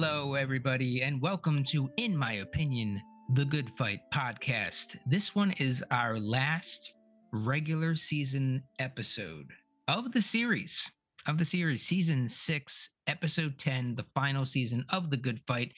[0.00, 3.02] Hello, everybody, and welcome to In My Opinion,
[3.34, 4.96] the Good Fight podcast.
[5.06, 6.94] This one is our last
[7.32, 9.50] regular season episode
[9.88, 10.88] of the series,
[11.26, 15.72] of the series, season six, episode 10, the final season of the Good Fight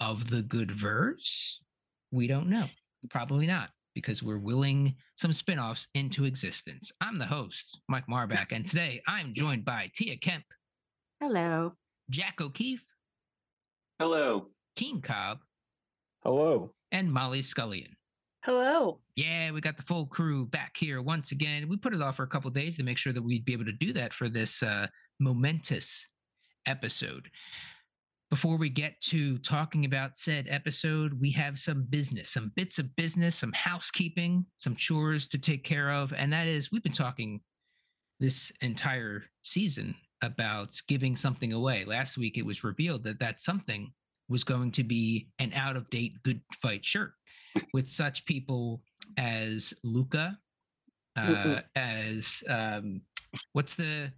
[0.00, 1.60] of the Good Verse.
[2.10, 2.64] We don't know.
[3.10, 6.90] Probably not, because we're willing some spin offs into existence.
[7.00, 10.46] I'm the host, Mike Marbach, and today I'm joined by Tia Kemp,
[11.20, 11.74] Hello.
[12.10, 12.82] Jack O'Keefe,
[14.02, 14.48] Hello.
[14.74, 15.38] Keen Cobb,
[16.24, 16.74] Hello.
[16.90, 17.94] and Molly Scullion.
[18.44, 18.98] Hello.
[19.14, 21.68] Yeah, we got the full crew back here once again.
[21.68, 23.66] We put it off for a couple days to make sure that we'd be able
[23.66, 24.88] to do that for this uh,
[25.20, 26.08] momentous
[26.66, 27.30] episode.
[28.28, 32.96] Before we get to talking about said episode, we have some business, some bits of
[32.96, 36.12] business, some housekeeping, some chores to take care of.
[36.12, 37.40] And that is, we've been talking
[38.18, 41.84] this entire season about giving something away.
[41.84, 43.92] Last week, it was revealed that that something
[44.28, 47.12] was going to be an out of date good fight shirt
[47.72, 48.82] with such people
[49.18, 50.38] as Lucca,
[51.16, 53.02] uh, as um,
[53.52, 54.12] what's the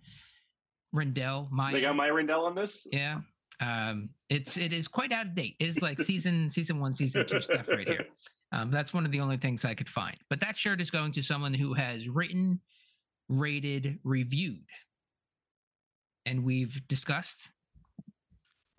[0.95, 1.51] Rindell?
[1.51, 2.87] My They got Maia Rindell on this?
[2.93, 3.21] yeah.
[3.61, 5.57] Um, it's it is quite out of date.
[5.61, 8.07] It's like season season one, season two stuff right here.
[8.53, 10.17] Um, that's one of the only things I could find.
[10.31, 12.61] But that shirt is going to someone who has written,
[13.29, 14.65] rated, reviewed,
[16.27, 17.51] and we've discussed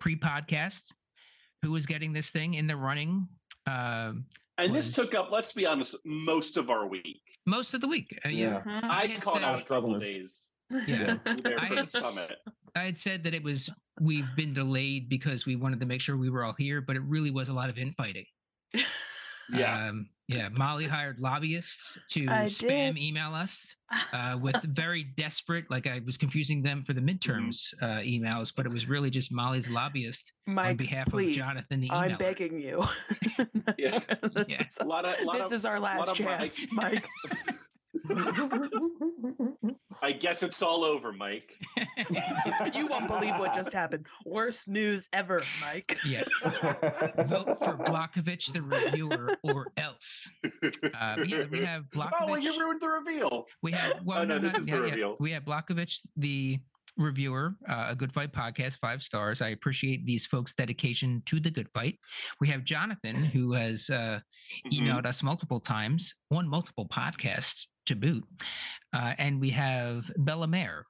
[0.00, 0.92] pre-podcast
[1.62, 3.28] who was getting this thing in the running.
[3.66, 4.26] Um,
[4.58, 7.20] And this took up, let's be honest, most of our week.
[7.46, 8.18] most of the week.
[8.24, 8.62] Uh, yeah.
[8.66, 8.80] Yeah.
[8.84, 10.00] I I had caught said- out a couple Struggling.
[10.00, 10.50] days
[10.86, 11.16] Yeah.
[11.42, 12.36] there I had summit.
[12.74, 16.16] I had said that it was we've been delayed because we wanted to make sure
[16.16, 18.26] we were all here, but it really was a lot of infighting.
[19.52, 19.90] Yeah.
[19.90, 20.48] Um, yeah.
[20.50, 22.98] Molly hired lobbyists to I spam did.
[23.02, 23.74] email us
[24.12, 28.66] uh, with very desperate, like I was confusing them for the midterms uh, emails, but
[28.66, 31.36] it was really just Molly's lobbyist on behalf please.
[31.36, 32.84] of Jonathan, the I'm begging you.
[33.78, 33.98] Yeah.
[34.34, 34.66] this Yeah.
[34.68, 37.04] is, a lot of, lot this of, is our last chance, Mike.
[38.08, 38.16] Mike.
[40.02, 41.58] I guess it's all over, Mike.
[42.74, 44.06] you won't believe what just happened.
[44.24, 45.98] Worst news ever, Mike.
[46.06, 46.24] yeah.
[47.26, 50.30] Vote for Blokovich, the reviewer, or else.
[50.94, 52.10] Uh, yeah, we have Blokovich.
[52.20, 53.44] Oh, well, you ruined the reveal.
[53.62, 54.90] We have well, Oh, no, this not- is the yeah, yeah.
[54.90, 55.16] reveal.
[55.20, 56.58] We have Blokovich, the
[56.96, 59.42] reviewer, uh, a Good Fight podcast, five stars.
[59.42, 61.98] I appreciate these folks' dedication to the Good Fight.
[62.40, 64.20] We have Jonathan, who has uh,
[64.66, 64.72] Mhm.
[64.80, 68.24] emailed us multiple times on multiple podcasts to boot,
[68.94, 70.86] uh, and we have Bella Mare.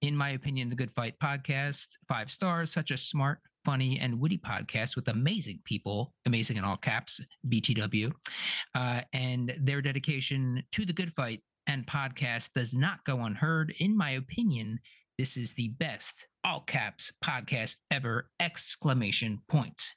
[0.00, 4.38] In my opinion, the Good Fight podcast, five stars, such a smart, funny, and witty
[4.38, 8.12] podcast with amazing people, amazing in all caps, BTW.
[8.74, 13.74] Uh, and their dedication to the Good Fight and podcast does not go unheard.
[13.80, 14.78] In my opinion,
[15.18, 18.30] this is the best all caps podcast ever!
[18.38, 19.90] Exclamation point.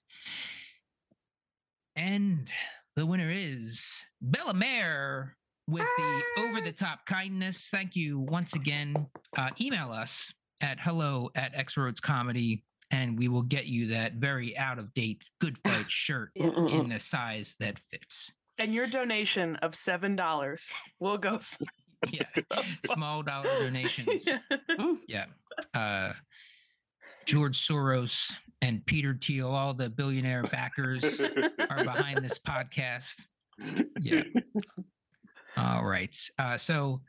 [1.95, 2.47] And
[2.95, 5.37] the winner is Bella Mare
[5.71, 7.69] with the over the top kindness.
[7.69, 9.07] Thank you once again.
[9.37, 14.13] Uh, email us at hello at X Roads Comedy, and we will get you that
[14.13, 18.31] very out of date Good Fight shirt in the size that fits.
[18.57, 21.37] And your donation of seven dollars will go.
[21.37, 21.57] s-
[22.11, 22.23] Yeah,
[22.85, 24.27] small dollar donations.
[25.07, 25.25] Yeah.
[25.73, 26.13] Uh,
[27.25, 31.19] George Soros and Peter Thiel, all the billionaire backers
[31.69, 33.25] are behind this podcast.
[33.99, 34.23] Yeah.
[35.57, 36.15] All right.
[36.39, 37.01] Uh, so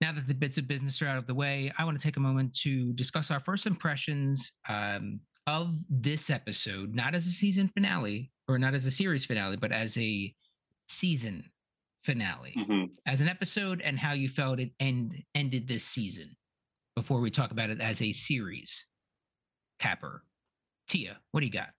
[0.00, 2.16] now that the bits of business are out of the way, I want to take
[2.16, 7.68] a moment to discuss our first impressions um, of this episode, not as a season
[7.68, 10.34] finale or not as a series finale, but as a
[10.88, 11.44] season
[12.04, 12.88] finale Mhm.
[13.06, 16.30] as an episode and how you felt it end ended this season
[16.94, 18.86] before we talk about it as a series
[19.78, 20.24] capper
[20.88, 21.70] tia what do you got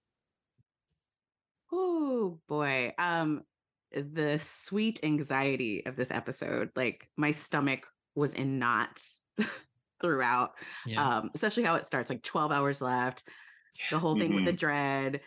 [1.71, 2.93] Oh boy.
[2.97, 3.43] Um
[3.91, 9.21] the sweet anxiety of this episode, like my stomach was in knots
[10.01, 10.51] throughout.
[10.85, 13.23] yeah Um, especially how it starts, like 12 hours left,
[13.89, 15.21] the whole thing with the dread.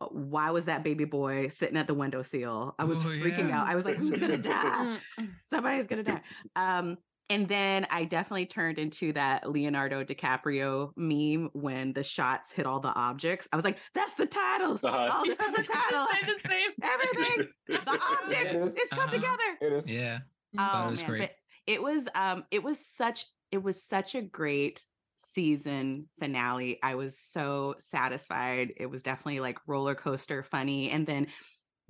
[0.00, 2.74] uh, Why was that baby boy sitting at the window seal?
[2.78, 3.60] I was Oh, freaking yeah.
[3.62, 3.68] out.
[3.68, 4.98] I was like, who's gonna die?
[5.18, 6.22] Mm, somebody's gonna die.
[6.56, 6.96] Um,
[7.30, 12.80] and then I definitely turned into that Leonardo DiCaprio meme when the shots hit all
[12.80, 13.48] the objects.
[13.52, 14.82] I was like, "That's the titles.
[14.84, 15.10] Uh-huh.
[15.12, 16.70] All the, the title, Say the same.
[16.82, 17.80] everything, the
[18.22, 18.54] objects.
[18.54, 18.66] is.
[18.76, 19.10] It's come Uh-huh.
[19.12, 19.86] together." It is.
[19.86, 20.18] yeah
[20.58, 21.20] Oh it was man, great.
[21.20, 21.32] but
[21.66, 24.84] it was um, it was such it was such a great
[25.18, 26.78] season finale.
[26.82, 28.72] I was so satisfied.
[28.76, 31.26] It was definitely like roller coaster funny, and then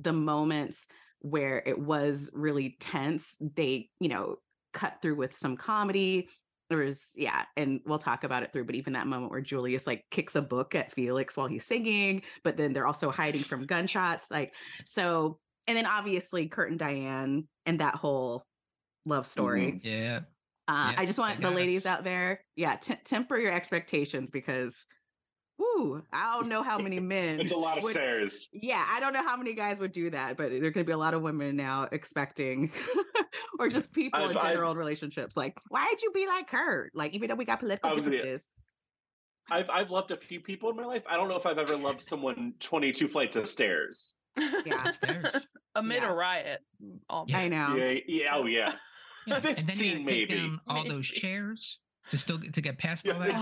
[0.00, 0.87] the moments
[1.20, 4.37] where it was really tense, they you know
[4.79, 6.29] cut through with some comedy
[6.71, 9.87] there was yeah and we'll talk about it through but even that moment where julius
[9.89, 13.67] like kicks a book at felix while he's singing but then they're also hiding from
[13.67, 14.55] gunshots like
[14.85, 18.45] so and then obviously kurt and diane and that whole
[19.05, 20.21] love story Yeah.
[20.69, 24.31] uh, Yeah, i just want they the ladies out there yeah t- temper your expectations
[24.31, 24.87] because
[25.58, 28.49] woo i don't know how many men It's a lot of would- stairs.
[28.52, 30.84] yeah, I don't know how many guys would do that, but there are going to
[30.84, 32.70] be a lot of women now expecting,
[33.58, 35.37] or just people in I've- I've- general in relationships.
[35.37, 36.90] Like, why'd you be like her?
[36.94, 38.46] Like, even though we got political I was gonna- differences.
[39.50, 41.02] I've I've loved a few people in my life.
[41.08, 44.12] I don't know if I've ever loved someone 22 flights of stairs.
[44.37, 44.84] Yeah.
[44.93, 45.46] Stairs.
[45.75, 46.10] Amid Yeah.
[46.10, 46.60] a riot.
[47.08, 47.38] Oh, Yeah.
[47.38, 47.75] I know.
[47.75, 48.72] Yeah, yeah, oh yeah.
[49.26, 50.34] Yeah, and then you 15 gotta take maybe.
[50.40, 53.34] down all those chairs to still get, to get past all that.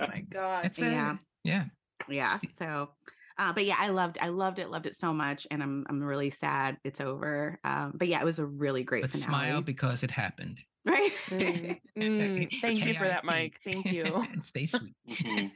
[0.00, 0.64] Oh my god.
[0.64, 1.16] That's uh, Yeah.
[1.44, 1.64] Yeah.
[2.08, 2.38] Yeah.
[2.50, 2.90] So,
[3.38, 6.02] uh, but yeah, I loved, I loved it, loved it so much, and I'm, I'm
[6.02, 7.58] really sad it's over.
[7.64, 9.28] Um, but yeah, it was a really great But finale.
[9.28, 10.58] smile because it happened.
[10.84, 11.12] right?
[11.30, 13.60] Mm, mm, thank you for that, Mike.
[13.64, 14.26] Thank you.
[14.32, 14.96] and stay sweet.
[15.08, 15.52] Mhm.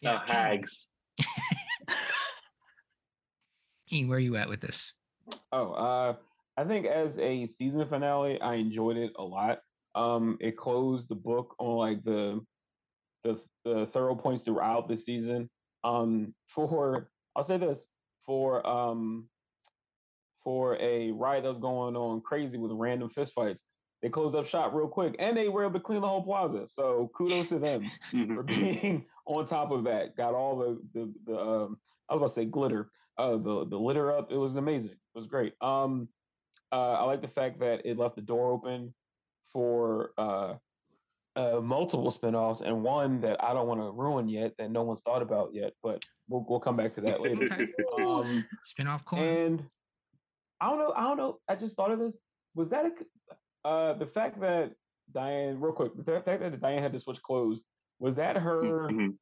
[0.00, 0.88] Yeah, hags.
[3.88, 4.92] Keen, where are you at with this?
[5.50, 6.16] Oh, uh,
[6.56, 9.60] I think as a season finale, I enjoyed it a lot.
[9.94, 12.40] Um, it closed the book on like the
[13.24, 15.50] the the thorough points throughout the season.
[15.82, 17.88] Um, for I'll say this
[18.24, 19.30] for um
[20.42, 23.62] for a riot that was going on crazy with random fistfights,
[24.02, 26.68] they closed up shop real quick and they were able to clean the whole plaza.
[26.68, 28.46] So kudos to them for Mhm.
[28.82, 30.16] being on top of that.
[30.16, 33.78] Got all the the, the um, I was about to say glitter, uh, the the
[33.78, 34.30] litter up.
[34.30, 34.92] It was amazing.
[34.92, 35.54] It was great.
[35.62, 36.12] Um,
[36.72, 38.94] uh, I like the fact that it left the door open
[39.52, 40.58] for uh,
[41.36, 45.02] uh, multiple spinoffs and one that I don't want to ruin yet that no one's
[45.02, 45.72] thought about yet.
[45.82, 47.44] But we'll we'll come back to that later.
[47.52, 47.72] Okay.
[48.02, 49.62] um, Spin off and
[50.60, 50.92] I don't know.
[50.96, 51.38] I don't know.
[51.48, 52.16] I just thought of this.
[52.54, 53.06] Was that a c-
[53.64, 54.72] uh, the fact that
[55.12, 55.60] Diane?
[55.60, 57.60] Real quick, the fact that Diane had to switch clothes.
[57.98, 58.88] Was that her?
[58.90, 59.16] Mhm.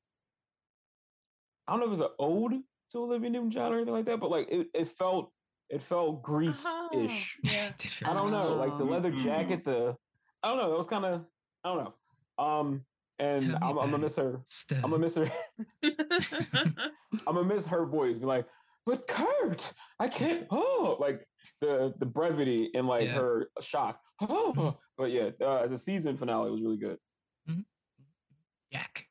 [1.69, 4.21] I don't know if it was an ode to Olivia Newton-John or anything like that,
[4.21, 5.31] but like it, it felt
[5.71, 7.39] it felt Oh, Grease-ish.
[7.43, 7.73] yeah.
[7.79, 9.23] Did feel I don't know, like the leather Mhm.
[9.23, 9.97] jacket, the
[10.43, 10.75] I don't know.
[10.75, 11.25] It was kind of
[11.65, 11.95] I don't know.
[12.39, 12.85] Um,
[13.19, 14.41] and I'm, I'm gonna miss her.
[14.49, 14.81] Stud.
[14.83, 15.31] I'm gonna miss her.
[15.83, 18.19] I'm gonna miss her voice.
[18.19, 18.47] Be like,
[18.87, 20.47] but Kurt, I can't.
[20.51, 21.25] Oh, like
[21.61, 23.15] the the brevity and like Yeah.
[23.15, 24.01] her shock.
[24.21, 26.99] Oh, but yeah, uh, as a season finale, it was really good.
[28.73, 29.07] Jack.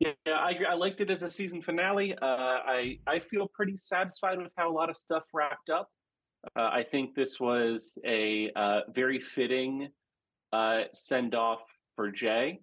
[0.00, 0.66] Yeah, I agree.
[0.66, 2.14] I liked it as a season finale.
[2.20, 5.88] Uh, I I feel pretty satisfied with how a lot of stuff wrapped up.
[6.56, 9.88] Uh, I think this was a uh, very fitting
[10.56, 11.60] uh, send off
[11.96, 12.60] for Jay.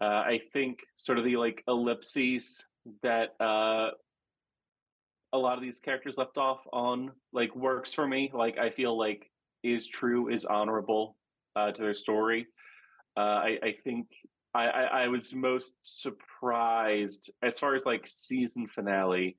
[0.00, 2.64] Uh, I think sort of the like ellipses
[3.02, 3.90] that uh,
[5.32, 8.30] a lot of these characters left off on like works for me.
[8.32, 9.30] Like I feel like
[9.62, 11.16] is true, is honorable
[11.56, 12.46] uh, to their story.
[13.16, 14.06] Uh, I, I think
[14.54, 19.36] I, I, I was most surprised as far as like season finale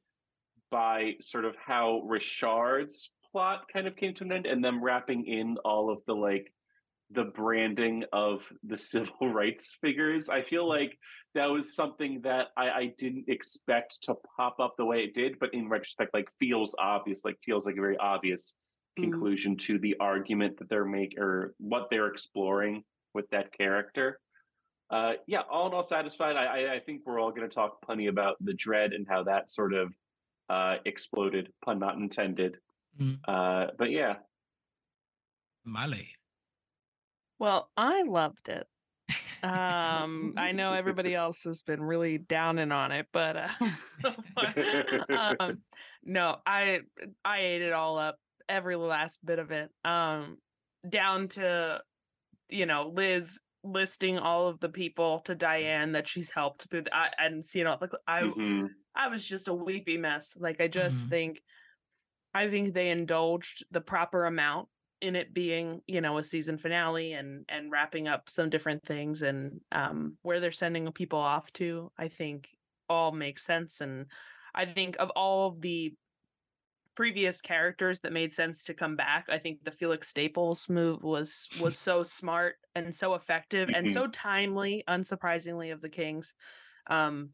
[0.71, 5.25] by sort of how Richard's plot kind of came to an end and them wrapping
[5.25, 6.51] in all of the like
[7.11, 10.29] the branding of the civil rights figures.
[10.29, 10.97] I feel like
[11.35, 15.39] that was something that I, I didn't expect to pop up the way it did,
[15.39, 18.55] but in retrospect, like feels obvious, like feels like a very obvious
[18.99, 19.11] Mm.
[19.11, 24.19] conclusion to the argument that they're making or what they're exploring with that character.
[24.89, 26.35] Uh, yeah, all in all, satisfied.
[26.35, 29.51] I, I, think we're all going to talk plenty about the dread and how that
[29.51, 29.93] sort of
[30.49, 32.57] uh, exploded, pun not intended.
[32.99, 33.19] Mm.
[33.27, 34.15] Uh, but yeah,
[35.63, 36.05] Male.
[37.39, 38.67] Well, I loved it.
[39.41, 43.49] Um, I know everybody else has been really down downing on it, but uh,
[44.01, 44.13] so
[45.39, 45.63] um,
[46.03, 46.81] no, I
[47.23, 48.17] I ate it all up,
[48.49, 49.71] every last bit of it.
[49.85, 50.37] Um,
[50.87, 51.81] down to
[52.49, 56.83] you know Liz listing all of the people to Diane that she's helped through.
[56.83, 58.69] The, I, and you know, like I Mhm.
[58.95, 60.35] I was just a weepy mess.
[60.37, 61.09] Like I just Mhm.
[61.09, 61.41] think
[62.33, 64.69] I think they indulged the proper amount
[65.01, 69.21] in it being, you know, a season finale and and wrapping up some different things
[69.21, 72.49] and um where they're sending people off to, I think
[72.89, 74.07] all makes sense and
[74.55, 75.95] I think of all of the
[76.95, 81.47] previous characters that made sense to come back, I think the Felix Staples move was
[81.53, 83.93] was so smart and so effective and Mhm.
[83.93, 86.33] so timely, unsurprisingly of the Kings.
[86.87, 87.33] Um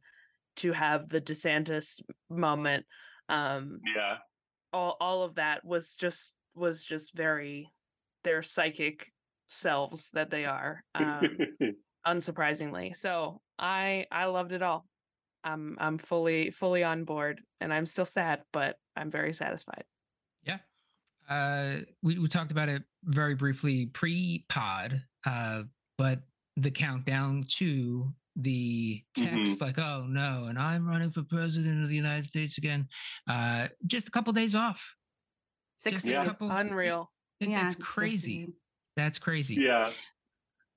[0.58, 2.86] to have the DeSantis moment.
[3.30, 4.18] Um, yeah,
[4.74, 7.70] all all of that was just was just very
[8.24, 9.06] their psychic
[9.48, 11.22] selves that they are, um,
[12.08, 12.96] unsurprisingly.
[12.96, 14.86] So I I loved it all.
[15.44, 19.84] I'm I'm fully fully on board, and I'm still sad, but I'm very satisfied.
[20.44, 20.58] Yeah.
[21.30, 25.02] Uh, we, we talked about it very briefly pre pod.
[25.26, 25.64] Uh,
[25.98, 26.20] but
[26.58, 31.96] the countdown to the text like oh no and i'm running for president of the
[31.96, 32.86] united states again
[33.30, 34.94] uh just a couple days off
[35.78, 36.28] Six Just a days.
[36.28, 37.12] couple- Unreal.
[37.40, 38.54] It- Yeah, it's so crazy soon.
[38.96, 39.92] that's crazy Yeah.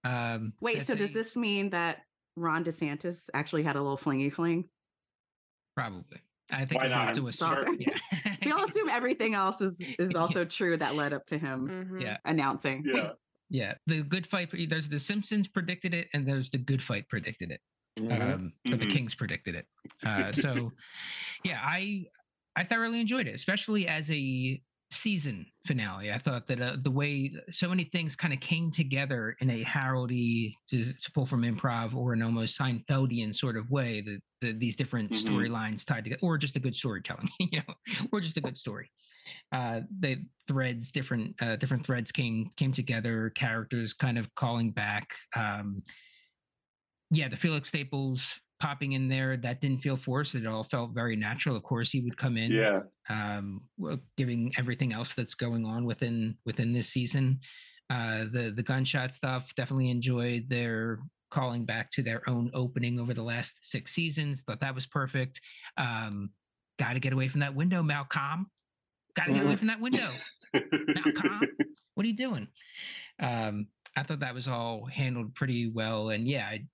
[0.04, 2.02] um Wait, that so does this mean that
[2.36, 4.68] Ron DeSantis actually had a little flingy fling?
[5.76, 6.18] probably
[6.50, 7.54] i think Why it's not?
[7.54, 8.36] to a yeah.
[8.44, 10.18] We all assume everything else is is Yeah.
[10.18, 12.02] also true that led up to him Mhm.
[12.02, 12.16] Yeah.
[12.24, 12.82] announcing.
[12.84, 13.12] Yeah.
[13.50, 17.50] yeah the good fight there's the simpsons predicted it and there's the good fight predicted
[17.52, 17.60] it
[18.00, 18.34] Mhm.
[18.34, 18.86] um, or the.
[18.86, 19.66] Kings predicted it.
[20.06, 20.70] Uh, so,
[21.44, 22.06] yeah, I
[22.54, 26.10] I thoroughly enjoyed it, especially as a season finale.
[26.12, 29.62] I thought that uh, the way so many things kind of came together in a
[29.62, 34.52] Haroldy to, to pull from improv or an almost Seinfeldian sort of way that the,
[34.52, 35.24] these different Mhm.
[35.24, 37.74] storylines tied together, or just a good storytelling, you know,
[38.12, 38.90] or just a good story.
[39.52, 43.30] Uh, the threads, different uh, different threads came came together.
[43.30, 45.12] Characters kind of calling back.
[45.36, 45.82] Um,
[47.10, 50.34] yeah, the Felix Staples popping in there that didn't feel forced.
[50.34, 51.54] It all felt very natural.
[51.56, 52.80] Of course, he would come in, Yeah.
[53.08, 57.40] um, well, giving everything else that's going on within within this season.
[57.90, 60.98] Uh, the the gunshot stuff definitely enjoyed their
[61.30, 64.42] calling back to their own opening over the last six seasons.
[64.42, 65.40] Thought that was perfect.
[65.76, 66.30] Um,
[66.78, 68.50] Got to get away from that window, Malcolm.
[69.14, 69.58] Got to get away Mhm.
[69.58, 70.12] from that window.
[70.54, 71.40] Malcolm,
[71.94, 72.46] what are you doing?
[73.18, 76.66] Um, I thought that was all handled pretty well, and yeah, I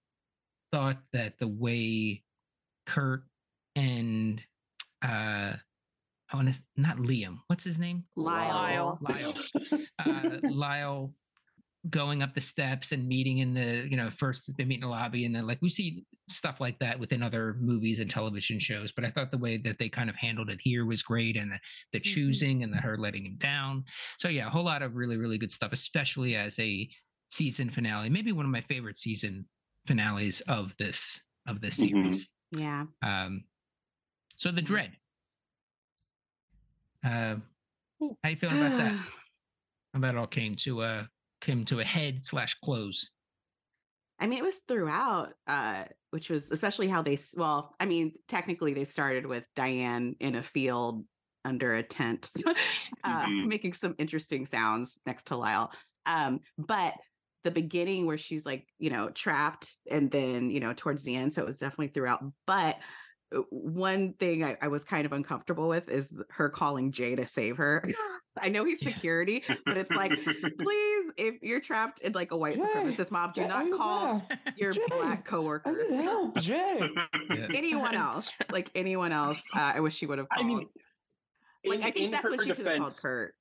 [0.75, 2.23] thought that the way
[2.85, 3.23] Kurt
[3.76, 4.43] and
[5.04, 8.04] uh, I want to not Liam, what's his name?
[8.16, 8.99] Lyle.
[9.00, 9.35] Lyle.
[9.71, 11.14] Lyle, uh, Lyle
[11.90, 14.87] going up the steps and meeting in the you know first they meet in the
[14.88, 18.90] lobby and then like we see stuff like that within other movies and television shows
[18.90, 21.52] but i thought the way that they kind of handled it here was great and
[21.52, 21.59] the,
[21.93, 22.04] the Mhm.
[22.04, 23.85] choosing and the her letting him down
[24.16, 26.88] so yeah a whole lot of really really good stuff especially as a
[27.31, 29.45] season finale maybe one of my favorite season
[29.87, 31.81] finales of this of this Mhm.
[31.81, 32.87] series Yeah.
[33.03, 33.45] um
[34.37, 34.99] so the dread
[37.05, 37.37] uh
[38.23, 38.97] how you feeling about that
[39.95, 41.09] how that all came to a
[41.41, 43.11] came to a head slash close
[44.21, 48.73] I mean, it was throughout, uh, which was especially how they, well, I mean, technically
[48.73, 51.05] they started with Diane in a field
[51.45, 52.31] under a tent,
[53.05, 53.47] uh, Mhm.
[53.47, 55.73] making some interesting sounds next to Lyle.
[56.07, 56.95] Um, but
[57.45, 61.33] the beginning where she's like, you know, trapped and then, you know, towards the end.
[61.35, 62.25] So it was definitely throughout.
[62.47, 62.79] But
[63.35, 67.27] uh, one thing I, I was kind of uncomfortable with is her calling Jay to
[67.27, 67.85] save her.
[68.41, 68.93] I know he's Yeah.
[68.93, 70.11] security, but it's like,
[70.59, 74.27] please, if you're trapped in like a white Jay, supremacist mob, do Jay, not call
[74.29, 75.87] yeah, your Jay, black I coworker.
[75.89, 76.81] need help, Jay.
[77.31, 77.47] Yeah.
[77.55, 80.47] Anyone else, like anyone else, uh, I wish she would have I called.
[80.49, 80.69] mean,
[81.65, 83.35] like in, I think that's her what she should have called Kurt.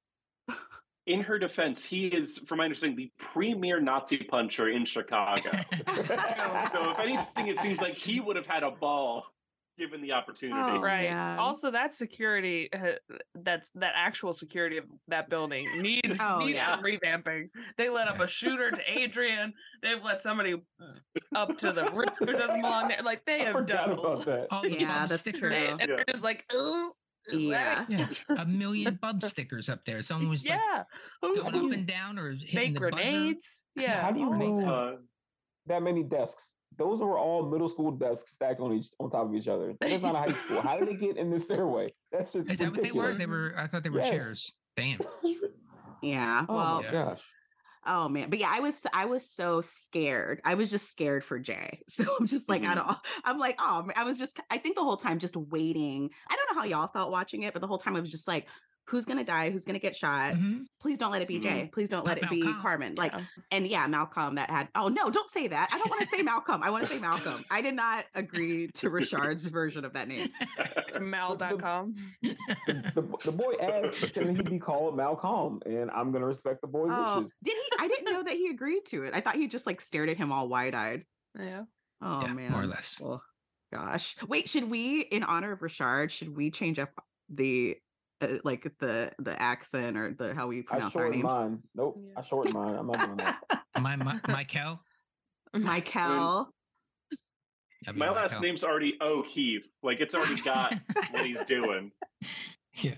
[1.06, 5.50] In her defense, he is, from my understanding, the premier Nazi puncher in Chicago.
[5.88, 9.26] so if anything, it seems like he would have had a ball
[9.78, 10.60] given the opportunity.
[10.78, 11.06] Oh, Right.
[11.06, 11.36] yeah.
[11.40, 12.92] Also, that security, uh,
[13.34, 16.76] that's that actual security of that building needs, Oh, needs yeah.
[16.76, 17.50] some revamping.
[17.78, 19.52] They let up a shooter to Adrian.
[19.82, 20.62] They've let somebody
[21.36, 23.00] up to the roof who doesn't belong there.
[23.04, 23.92] Like they I have done.
[23.94, 24.48] about that.
[24.52, 25.50] all Yeah, that's true.
[25.50, 25.86] They, and Yeah.
[25.88, 26.92] they're just like, oh,
[27.32, 27.86] Yeah.
[27.90, 30.84] yeah a million bump stickers up there someone was like yeah.
[31.22, 32.92] Who- going up and down or hitting make the buzzer.
[32.92, 33.64] grenades.
[33.76, 34.02] Yeah.
[34.02, 34.92] How do you all move Uh,
[35.68, 36.54] that many desks?
[36.78, 39.74] Those were all middle school desks stacked on each on top of each other.
[39.80, 40.62] That is not a high school.
[40.62, 41.90] How did they get in the stairway?
[42.12, 43.18] That's just is that what they were ridiculous.
[43.20, 44.10] they were i thought they were Yes.
[44.10, 45.00] chairs damn
[46.02, 46.46] Yeah.
[46.50, 47.22] Oh Well, my gosh.
[47.86, 48.30] Oh man.
[48.30, 50.42] But yeah, I was I was so scared.
[50.46, 51.80] I was just scared for Jay.
[51.90, 52.76] So I'm just like, I Mhm.
[52.76, 53.88] don't I'm like, oh.
[53.96, 56.10] I was just I think the whole time just waiting.
[56.30, 58.28] I don't know how y'all felt watching it, but the whole time I was just
[58.28, 58.48] like,
[58.88, 59.50] who's gonna die?
[59.50, 60.34] Who's gonna get shot?
[60.34, 60.66] Mhm.
[60.82, 61.44] Please don't let it be Mhm.
[61.44, 61.70] Jay.
[61.74, 62.62] Please don't let Not it be Malcolm.
[62.62, 62.96] Carmen.
[62.96, 63.26] Like Yeah.
[63.52, 65.70] and yeah, Malcolm that had oh no, don't say that.
[65.72, 66.62] I don't want to say Malcolm.
[66.64, 67.44] I want to say Malcolm.
[67.50, 70.30] I did not agree to Richard's version of that name.
[70.94, 71.96] to mal.com.
[72.22, 76.92] The, the boy asked, "Can he be called Malcolm?" And I'm gonna respect the boy's
[76.94, 77.32] Oh, wishes.
[77.44, 77.70] did he?
[77.80, 79.14] I didn't know that he agreed to it.
[79.14, 81.06] I thought he just like stared at him all wide eyed.
[81.40, 81.64] Yeah.
[82.02, 83.00] Oh Yeah, man, more or less.
[83.04, 83.22] Oh
[83.72, 84.16] gosh.
[84.28, 86.90] Wait, should we, in honor of Richard, should we change up
[87.30, 87.78] the
[88.22, 91.34] uh, like the the accent or the how we I pronounce our shortened names?
[91.34, 91.60] mine.
[91.76, 92.14] Nope, Yeah.
[92.18, 92.76] I shortened mine.
[92.76, 93.42] I'm not doing that.
[93.82, 94.80] my, my michael
[95.54, 96.50] Michael.
[97.86, 98.42] That'd my last Michael.
[98.44, 99.68] name's already O'Keefe.
[99.84, 100.74] Like it's already got
[101.12, 101.92] what he's doing.
[102.76, 102.96] yeah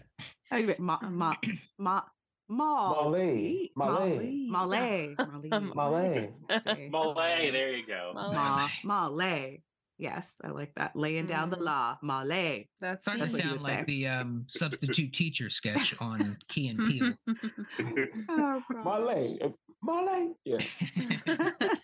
[0.51, 1.33] Oh, Ma Ma
[1.79, 2.01] Ma
[2.47, 5.15] Ma Malay, Malay, Malay.
[5.17, 6.29] Malay.
[6.91, 8.11] Malay, there you go.
[8.13, 9.61] Ma Malay.
[9.97, 10.95] Yes, I like that.
[10.95, 11.63] Laying down the Mhm.
[11.65, 11.97] law.
[12.01, 12.67] Malay.
[12.81, 13.77] That's starting to sound would say.
[13.77, 17.13] like the um, substitute teacher sketch on key and peele
[18.29, 19.49] Oh, Malay, uh,
[19.81, 20.29] Malay.
[20.43, 20.57] Yeah.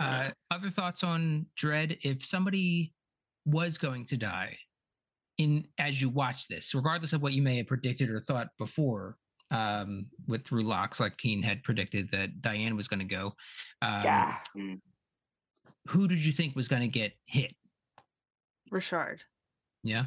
[0.00, 1.96] Uh, other thoughts on Dread?
[2.02, 2.92] If somebody
[3.44, 4.58] was going to die
[5.38, 9.16] in as you watch this, regardless of what you may have predicted or thought before,
[9.52, 13.26] um, with through locks, like Keen had predicted that Diane was going to go.
[13.80, 14.38] Um, yeah.
[15.88, 17.54] Who did you think was going to get hit?
[18.70, 19.22] Richard.
[19.82, 20.06] Yeah.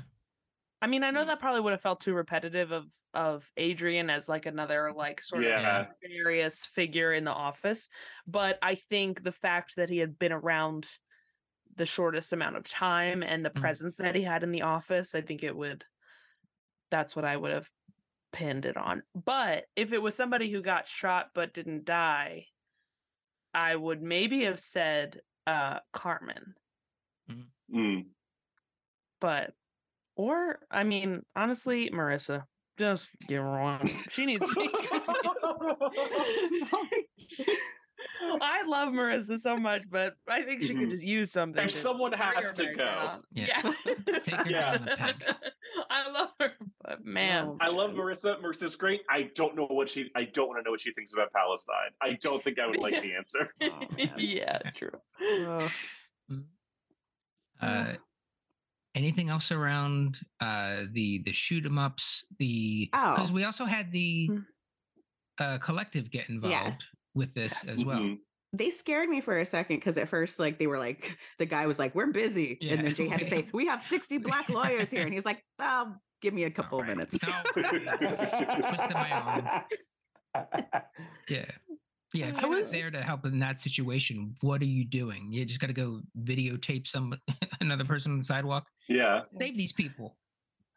[0.81, 1.27] I mean, I know Mm.
[1.27, 5.43] that probably would have felt too repetitive of of Adrian as like another like sort
[5.43, 5.81] Yeah.
[5.81, 7.89] of nefarious figure in the office,
[8.27, 10.89] but I think the fact that he had been around
[11.75, 13.61] the shortest amount of time and the Mm.
[13.61, 15.85] presence that he had in the office, I think it would
[16.91, 17.69] that's what I would have
[18.31, 19.03] pinned it on.
[19.15, 22.47] But if it was somebody who got shot but didn't die,
[23.53, 26.55] I would maybe have said uh Carmen.
[27.73, 28.05] Mm.
[29.19, 29.53] but
[30.15, 32.43] or I mean, honestly, Marissa,
[32.77, 33.89] just give her one.
[34.11, 34.45] She needs.
[38.41, 40.91] I love Marissa so much, but I think she could Mhm.
[40.91, 41.63] just use something.
[41.63, 42.75] If to someone has to go.
[42.75, 43.23] down.
[43.31, 43.61] Yeah.
[44.23, 44.77] Take her Yeah.
[44.77, 45.23] down the peg.
[45.89, 48.41] I love her, but man, Oh, I love Marissa.
[48.41, 49.01] Marissa's great.
[49.09, 50.09] I don't know what she.
[50.15, 51.91] I don't want to know what she thinks about Palestine.
[52.01, 53.53] I don't think I would like the answer.
[53.61, 54.91] Oh, yeah, true.
[55.21, 55.71] Ugh.
[57.61, 57.93] Uh,
[58.93, 62.25] anything else around uh, the the shoot 'em ups?
[62.39, 63.33] The because Oh.
[63.33, 64.45] we also had the Mm.
[65.39, 66.95] uh, collective get involved Yes.
[67.15, 67.77] With this Yes.
[67.77, 67.99] as well.
[67.99, 68.17] Mhm.
[68.53, 71.65] They scared me for a second because at first, like, they were like, the guy
[71.65, 72.57] was like, we're busy.
[72.61, 72.73] Yeah.
[72.75, 75.01] And then Jay had to say, we have 60 black lawyers here.
[75.03, 76.87] And he's like, oh, give me a couple right.
[76.89, 77.25] minutes.
[77.25, 77.33] No.
[77.53, 79.49] Twisted my arm.
[81.27, 81.45] Yeah.
[82.13, 84.85] Yeah, if I you're not was- there to help in that situation, what are you
[84.85, 85.31] doing?
[85.33, 87.13] You just got to go videotape some
[87.59, 88.67] another person on the sidewalk.
[88.87, 89.21] Yeah.
[89.37, 90.15] Save these people.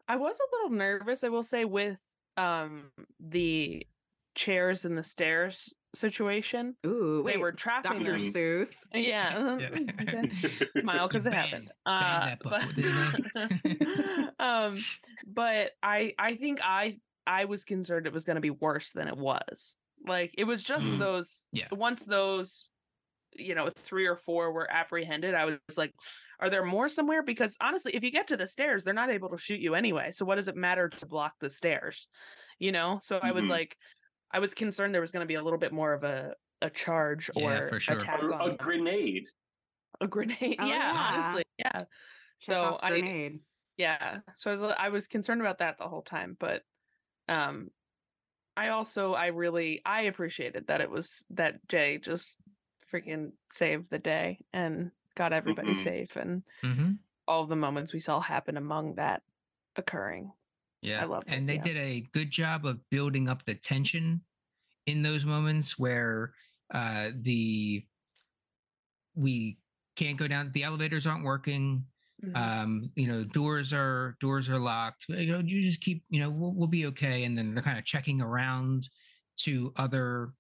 [0.09, 1.99] I was a little nervous, I will say, with
[2.37, 2.91] um
[3.21, 3.87] the
[4.35, 6.77] chairs and the stairs situation.
[6.87, 8.19] Ooh, They wait, were trapping Dr.
[8.19, 8.21] them.
[8.33, 8.87] Seuss.
[8.95, 9.59] Yeah.
[9.59, 10.23] Yeah.
[10.81, 11.71] Smile because it happened.
[11.85, 12.63] banned- banned Uh, that book.
[12.63, 14.79] What did it but, um,
[15.27, 19.09] but I I think I I was concerned it was going to be worse than
[19.09, 19.75] it was.
[20.07, 20.99] Like it was just Mm.
[20.99, 21.47] those.
[21.53, 21.69] Yeah.
[21.73, 22.69] Once those,
[23.35, 25.93] you know, three or four were apprehended, I was like,
[26.41, 27.23] are there more somewhere?
[27.23, 30.13] Because honestly, if you get to the stairs, they're not able to shoot you anyway.
[30.13, 32.07] So what does it matter to block the stairs?
[32.59, 33.01] You know.
[33.03, 33.77] So I was like,
[34.31, 36.71] I was concerned there was going to be a little bit more of a a
[36.71, 37.95] charge Yeah, or for sure.
[37.95, 38.59] attack A, on a them.
[38.59, 39.29] grenade.
[40.01, 40.57] A grenade.
[40.61, 41.03] Oh, yeah, yeah.
[41.11, 41.85] honestly, yeah.
[42.39, 43.41] So I grenade.
[43.77, 46.65] yeah, so I was I was concerned about that the whole time, but
[47.29, 47.71] um
[48.57, 52.39] I also I really I appreciated that it was that Jay just
[52.93, 55.75] freaking saved the day and got everybody Mhm.
[55.75, 59.23] safe and hmm all the moments we saw happen among that
[59.77, 60.33] occurring.
[60.83, 61.07] Yeah.
[61.07, 61.65] loved it, And they yeah.
[61.65, 64.25] did a good job of building up the tension
[64.87, 66.35] in those moments where
[66.75, 67.87] uh the
[69.15, 69.59] we
[69.97, 71.87] can't go down the elevators aren't working
[72.23, 72.35] Mhm.
[72.35, 76.31] um you know doors are doors are locked you know you just keep you know
[76.31, 78.89] we'll, we'll be okay and then they're kind of checking around
[79.37, 80.33] to other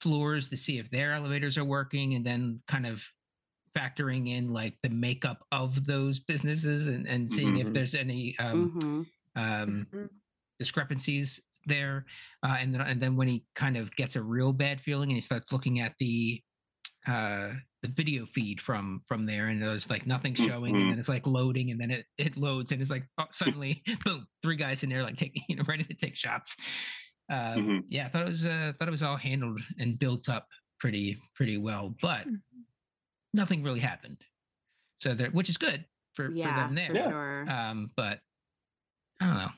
[0.00, 3.02] floors to see if their elevators are working and then kind of
[3.76, 7.74] factoring in like the makeup of those businesses and, and seeing if Mhm.
[7.74, 9.06] there's any um, Mhm.
[9.36, 10.08] Um Mhm.
[10.58, 12.06] discrepancies there
[12.44, 15.16] uh, and then and then when he kind of gets a real bad feeling and
[15.16, 16.42] he starts looking at the
[17.06, 20.90] uh the video feed from from there and there's like nothing showing and Mhm.
[20.90, 24.26] then it's like loading and then it it loads and it's like oh, suddenly boom
[24.42, 26.56] three guys in there like taking you know ready to take shots
[27.30, 27.84] uh Mhm.
[27.88, 30.46] yeah i thought it was uh thought it was all handled and built up
[30.78, 32.40] pretty pretty well but Mhm.
[33.34, 34.18] nothing really happened
[34.98, 37.48] so there which is good for, for them there for sure.
[37.50, 38.20] um but
[39.22, 39.50] i don't know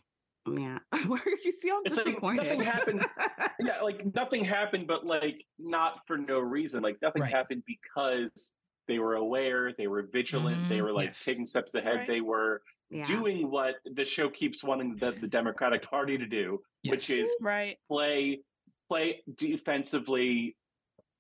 [0.47, 0.79] yeah.
[1.07, 3.03] Where are you see I'm It's like nothing happened.
[3.61, 6.83] yeah, like nothing happened, but like not for no reason.
[6.83, 7.33] Like nothing Right.
[7.33, 8.53] happened because
[8.87, 11.25] they were aware, they were vigilant, they Mhm, were like yes.
[11.25, 11.97] taking steps ahead.
[12.01, 12.07] Right.
[12.07, 13.07] They were yeah.
[13.07, 17.79] doing what the show keeps wanting the, the Democratic Party to do, which is Right.
[17.89, 18.43] play
[18.91, 20.57] play defensively,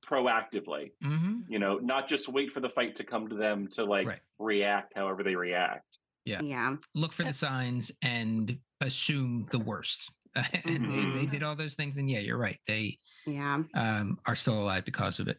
[0.06, 0.92] proactively.
[1.02, 4.06] hmm You know, not just wait for the fight to come to them to like
[4.06, 4.20] Right.
[4.38, 5.93] react however they react.
[6.24, 6.40] Yeah.
[6.42, 6.76] yeah.
[6.94, 10.10] look for the signs and assume the worst.
[10.34, 11.30] and they, they Mhm.
[11.30, 12.58] did all those things, and yeah, you're right.
[12.66, 13.62] They Yeah.
[13.74, 15.38] um, are still alive because of it.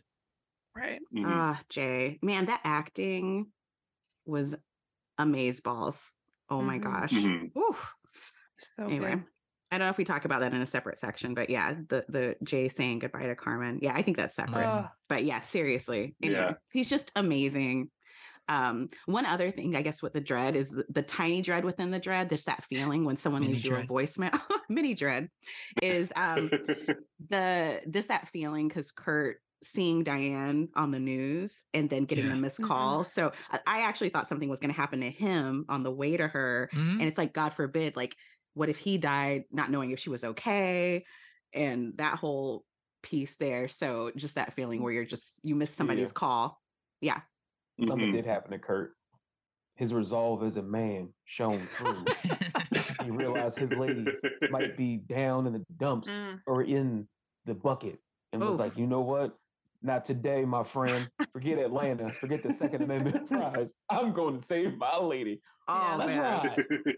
[0.75, 0.99] Right.
[1.13, 1.25] Mhm.
[1.25, 2.17] Ah, Jay.
[2.21, 3.47] Man, that acting
[4.25, 4.55] was
[5.17, 6.13] amaze balls.
[6.49, 6.83] Oh my Mhm.
[6.83, 7.11] gosh.
[7.11, 7.55] Mhm.
[7.57, 7.93] Oof.
[8.77, 9.15] So anyway.
[9.15, 9.23] good.
[9.71, 12.05] I don't know if we talk about that in a separate section, but yeah, the
[12.07, 13.79] the Jay saying goodbye to Carmen.
[13.81, 14.65] Yeah, I think that's separate.
[14.65, 14.89] Ugh.
[15.09, 16.15] but yeah, seriously.
[16.21, 16.53] Anyway, Yeah.
[16.71, 17.89] he's just amazing.
[18.47, 21.91] Um, one other thing, I guess, with the dread is the, the tiny dread within
[21.91, 22.29] the dread.
[22.29, 25.29] There's that feeling when someone Mini leaves you a voicemail, mini dread,
[25.81, 26.49] is um
[27.29, 32.31] the this that feeling because Kurt seeing Diane on the news and then getting Yeah.
[32.31, 32.67] the missed Mhm.
[32.67, 33.03] call.
[33.03, 36.27] So I, actually thought something was going to happen to him on the way to
[36.27, 36.69] her.
[36.71, 36.99] Mhm.
[36.99, 38.15] And it's like, God forbid, like,
[38.53, 41.03] what if he died not knowing if she was okay?
[41.51, 42.63] And that whole
[43.01, 43.67] piece there.
[43.67, 46.61] So just that feeling where you're just, you miss somebody's call.
[47.01, 47.21] Yeah.
[47.83, 48.13] Something Mhm.
[48.13, 48.93] did happen to Kurt.
[49.75, 52.05] His resolve as a man shone through.
[53.03, 54.05] he realized his lady
[54.49, 56.39] might be down in the dumps Mm.
[56.47, 57.07] or in
[57.45, 57.99] the bucket
[58.31, 59.37] and was like, you know what?
[59.81, 61.09] Not today, my friend.
[61.33, 62.09] Forget Atlanta.
[62.09, 63.73] Forget the Second Amendment prize.
[63.89, 65.41] I'm going to save my lady.
[65.67, 66.55] Oh, Let's man.
[66.81, 66.95] ride.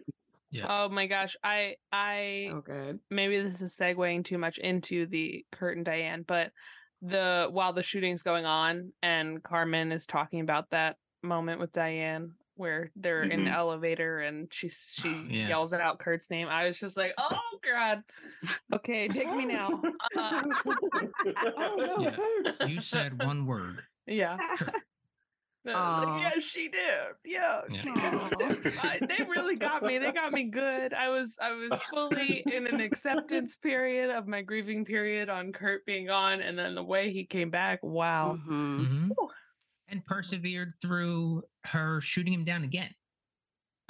[0.70, 3.00] Oh my gosh, I I Oh, good.
[3.10, 6.52] maybe this is segueing too much into the Kurt and Diane, but
[7.02, 12.34] the while the shooting's going on and Carmen is talking about that moment with Diane
[12.56, 13.56] where they're in the Mhm.
[13.56, 15.48] elevator and she she yeah.
[15.50, 16.48] yells out Kurt's name.
[16.48, 18.02] I was just like, "Oh god.
[18.74, 19.82] Okay, take me now."
[20.18, 21.98] Uh, oh, no,
[22.60, 22.66] Yeah.
[22.66, 23.84] you said one word.
[24.08, 24.38] yeah.
[24.58, 24.74] Kurt.
[25.68, 26.22] And I was like, Aw.
[26.22, 27.02] yeah, she did.
[27.26, 27.62] Yeah.
[27.70, 27.82] Yeah.
[28.30, 28.74] she did.
[28.82, 29.98] I- they really got me.
[29.98, 30.94] They got me good.
[30.94, 35.86] I was I was fully in an acceptance period of my grieving period on Kurt
[35.86, 38.38] being gone, and then the way he came back, wow.
[38.48, 39.10] Mhm.
[39.10, 39.28] Mhm.
[39.90, 42.94] And persevered through her shooting him down again.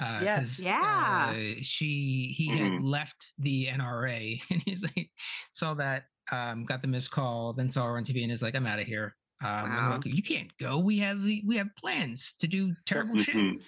[0.00, 0.56] Uh, Yes.
[0.58, 1.32] 'cause, Yeah.
[1.34, 2.84] uh, she he had Mhm.
[2.84, 5.10] left the NRA and he's like
[5.50, 8.54] saw that um got the missed call then saw her on TV and is like
[8.54, 9.90] I'm out of here um and I'm Wow.
[9.90, 13.62] like, you can't go we have the we have plans to do terrible shit Mhm.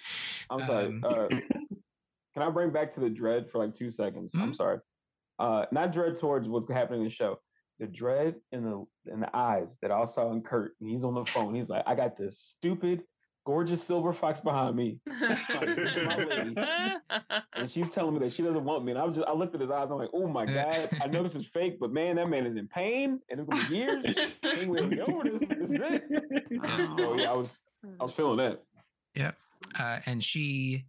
[0.49, 0.87] I'm sorry.
[0.87, 1.29] Um, Uh,
[2.33, 4.33] can I bring back to the dread for like two seconds?
[4.39, 4.55] I'm Mhm.
[4.55, 4.79] sorry.
[5.39, 7.41] Uh, not dread towards what's happening in the show.
[7.79, 10.75] The dread in the in the eyes that I saw in Kurt.
[10.81, 11.55] And he's on the phone.
[11.55, 13.03] He's like, I got this stupid,
[13.45, 14.99] gorgeous silver fox behind me,
[17.55, 18.91] and she's telling me that she doesn't want me.
[18.91, 19.87] And I was just, I looked at his eyes.
[19.91, 22.55] I'm like, oh my god, I know this is fake, but man, that man is
[22.55, 24.05] in pain, and it's gonna be years.
[24.43, 25.49] Ain't we gonna over this?
[25.49, 26.03] This is it.
[26.97, 27.57] So yeah, I was
[27.99, 28.61] I was feeling that.
[29.15, 29.31] Yeah.
[29.79, 30.85] Uh, and she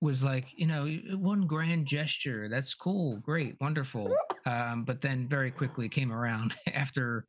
[0.00, 0.86] was like, you know,
[1.16, 2.48] one grand gesture.
[2.48, 4.14] That's cool, great, wonderful.
[4.48, 7.26] Um, but then very quickly came around after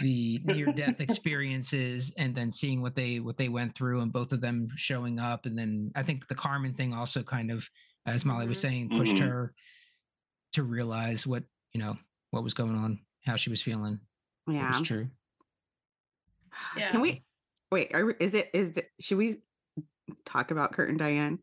[0.00, 4.40] the near-death experiences, and then seeing what they what they went through, and both of
[4.40, 7.68] them showing up, and then I think the Carmen thing also kind of,
[8.06, 8.62] as Molly was Mhm.
[8.62, 9.28] saying, pushed Mhm.
[9.28, 9.54] her
[10.52, 11.96] to realize what you know
[12.30, 14.00] what was going on, how she was feeling.
[14.46, 14.78] It Yeah.
[14.78, 15.08] was true.
[16.76, 16.90] Yeah.
[16.90, 17.24] Can we
[17.70, 17.94] wait?
[17.94, 19.36] Are, is it is it, should we
[20.24, 21.38] talk about Kurt and Diane?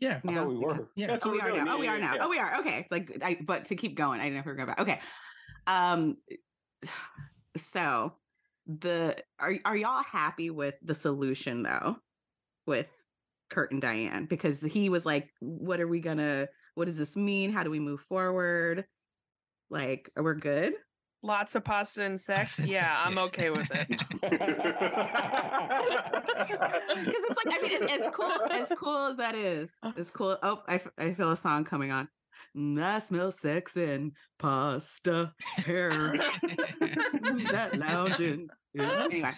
[0.00, 0.20] Yeah.
[0.26, 0.48] I now?
[0.48, 0.88] we were.
[0.96, 1.06] Yeah.
[1.06, 1.64] That's Oh, what we we're are doing.
[1.64, 1.72] now.
[1.72, 2.14] Oh, Yeah, we yeah, are now.
[2.16, 2.24] yeah.
[2.24, 2.56] Oh, we are.
[2.60, 2.78] Okay.
[2.78, 4.80] It's like, I, but to keep going, I didn't know if we were going back.
[4.80, 5.00] Okay.
[5.66, 6.16] Um,
[7.56, 8.12] so
[8.66, 11.96] the are are y'all happy with the solution though,
[12.66, 12.86] with
[13.50, 14.26] Kurt and Diane?
[14.26, 16.48] Because he was like, "What are we gonna?
[16.74, 17.52] What does this mean?
[17.52, 18.84] How do we move forward?
[19.70, 20.74] Like, we're we good?"
[21.22, 22.58] Lots of pasta and sex.
[22.58, 23.22] and yeah, sex, I'm yeah.
[23.22, 23.88] okay with it.
[26.94, 30.38] Because it's like, I mean, as, as cool as cool as that is, as cool.
[30.42, 32.08] Oh, I, f- I feel a song coming on.
[32.56, 36.12] Mm, I smell sex and pasta hair.
[37.50, 38.48] that lounging.
[38.72, 39.06] Yeah.
[39.10, 39.34] Anyway,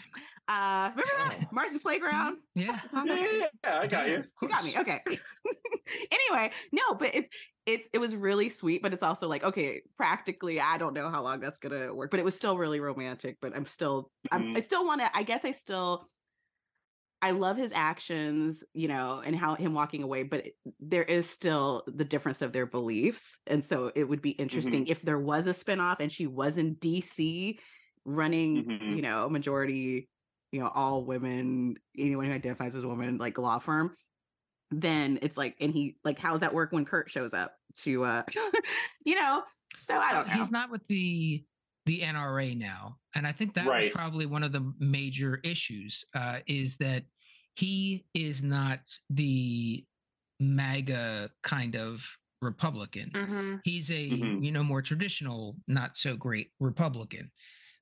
[0.49, 2.39] uh, remember that Marcy Playground?
[2.55, 2.81] Yeah.
[2.93, 4.25] Yeah, yeah, yeah, I got you.
[4.43, 4.77] You got me.
[4.77, 5.01] Okay.
[6.11, 7.29] anyway, no, but it's
[7.65, 11.23] it's it was really sweet, but it's also like okay, practically, I don't know how
[11.23, 13.39] long that's gonna work, but it was still really romantic.
[13.41, 14.63] But I'm still, I'm, I Mhm.
[14.63, 15.17] still want to.
[15.17, 16.07] I guess I still,
[17.23, 20.23] I love his actions, you know, and how him walking away.
[20.23, 20.49] But
[20.81, 25.03] there is still the difference of their beliefs, and so it would be interesting if
[25.03, 27.59] there was a spinoff and she was in DC
[28.05, 28.97] running, Mhm.
[28.97, 30.09] you know, majority
[30.53, 33.93] you know all women anyone who identifies as a woman like law firm
[34.71, 38.05] then it's like and he like how does that work when kurt shows up to
[38.05, 38.23] uh
[39.05, 39.43] you know
[39.81, 41.45] so i don't know He's not with the
[41.87, 46.05] the NRA now, and I think that was probably one of the major issues.
[46.15, 47.05] Uh, is that
[47.57, 49.85] he is not the
[50.41, 52.07] MAGA kind of
[52.43, 53.11] Republican.
[53.13, 53.61] Mhm.
[53.65, 54.45] He's a Mhm.
[54.45, 57.31] you know more traditional, not so great Republican.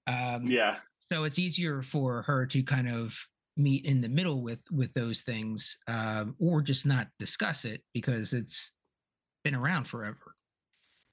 [0.07, 0.81] Um, Yeah.
[1.13, 3.19] so it's easier for her to kind of
[3.57, 8.33] meet in the middle with with those things um, or just not discuss it because
[8.33, 8.73] it's
[9.45, 10.37] been around forever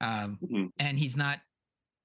[0.00, 0.70] um, Mhm.
[0.78, 1.40] and he's not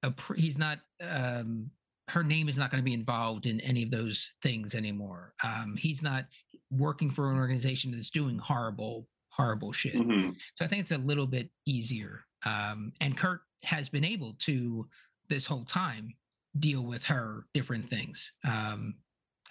[0.08, 1.70] a pr- he's not um,
[2.10, 5.76] her name is not going to be involved in any of those things anymore um,
[5.78, 6.26] he's not
[6.72, 10.36] working for an organization that's doing horrible horrible shit Mhm.
[10.56, 12.22] so I think it's a little bit easier.
[12.46, 14.88] Um, and Kurt has been able to
[15.30, 16.13] this whole time
[16.58, 18.96] deal with her different things, um,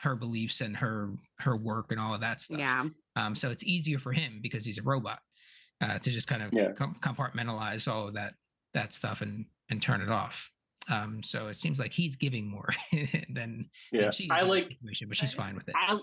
[0.01, 2.59] her beliefs and her her work and all of that stuff.
[2.59, 2.85] yeah
[3.17, 5.21] Um, so it's easier for him because he's a robot
[5.81, 6.73] uh, to just kind of Yeah.
[6.73, 8.35] com- compartmentalize all of that
[8.75, 10.51] that stuff and and turn it off.
[10.89, 12.69] Um, so it seems like he's giving more
[13.31, 14.71] than, Yeah, than she's I like.
[14.71, 15.75] situation, but she's fine with it.
[15.77, 15.99] I,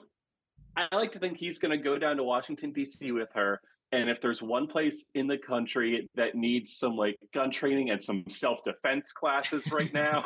[0.75, 3.11] I like to think he's going to go down to Washington D.C.
[3.11, 7.51] with her, and if there's one place in the country that needs some like gun
[7.51, 10.23] training and some self defense classes right now,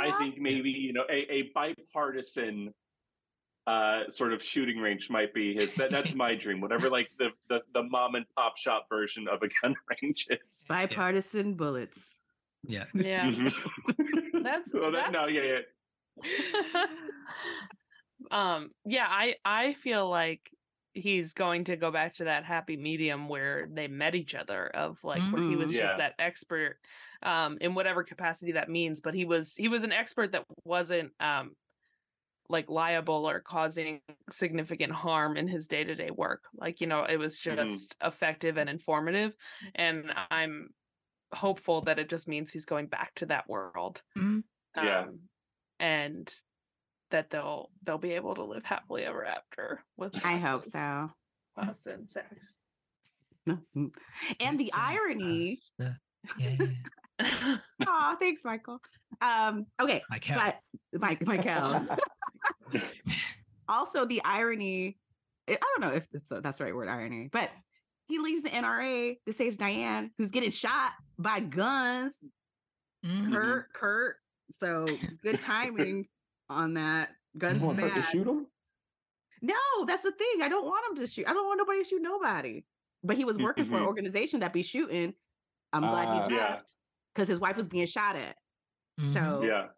[0.00, 2.72] I think maybe you know a, a bipartisan
[3.66, 5.74] uh sort of shooting range might be his.
[5.74, 6.60] That that's my dream.
[6.60, 10.64] Whatever like the the, the mom and pop shop version of a gun range is.
[10.68, 12.18] bipartisan bullets.
[12.64, 12.84] Yeah.
[12.94, 13.30] Yeah.
[13.30, 13.52] Mhm.
[14.42, 15.60] That's- Well, that- no, that's- yeah,
[16.72, 16.86] yeah.
[18.30, 20.40] um yeah i i feel like
[20.94, 25.02] he's going to go back to that happy medium where they met each other of
[25.02, 25.74] like where he was Mhm.
[25.74, 25.86] Yeah.
[25.86, 26.76] just that expert
[27.22, 31.12] um in whatever capacity that means but he was he was an expert that wasn't
[31.18, 31.52] um
[32.52, 37.34] like liable or causing significant harm in his day-to-day work like you know it was
[37.40, 37.56] Mhm.
[37.66, 39.34] just effective and informative
[39.74, 40.68] and i'm
[41.34, 44.44] hopeful that it just means he's going back to that world Mhm.
[44.76, 45.00] Yeah.
[45.00, 45.20] um,
[45.80, 46.32] and
[47.10, 51.10] that they'll they'll be able to live happily ever after with I hope so.
[51.56, 52.56] pasta and sex.
[53.46, 55.56] And the Pizza, irony.
[55.56, 55.98] pasta.
[56.38, 57.56] Yeah.
[57.86, 58.78] Oh, thanks, Michael.
[59.20, 60.36] Um, okay, Like how?
[60.36, 61.86] but Mike, Michael.
[63.68, 64.98] also, the irony.
[65.48, 67.50] I I don't know if that's, that's the right word, irony, but
[68.06, 72.22] he leaves the NRA to save Diane, who's getting shot by guns.
[73.04, 73.32] Mhm.
[73.32, 74.16] Kurt, Kurt.
[74.50, 74.86] So
[75.22, 76.06] good timing
[76.48, 77.10] on that.
[77.34, 78.10] You Guns want her to bad.
[78.12, 78.46] shoot him?
[79.40, 79.54] No,
[79.86, 80.42] that's the thing.
[80.42, 81.26] I don't want him to shoot.
[81.26, 82.64] I don't want nobody to shoot nobody.
[83.02, 83.86] But he was working for an Mhm.
[83.86, 85.14] organization that be shooting.
[85.72, 86.28] I'm glad Ah.
[86.28, 86.74] he left
[87.14, 88.36] because his wife was being shot at.
[89.00, 89.08] Mhm.
[89.08, 89.68] So Yeah.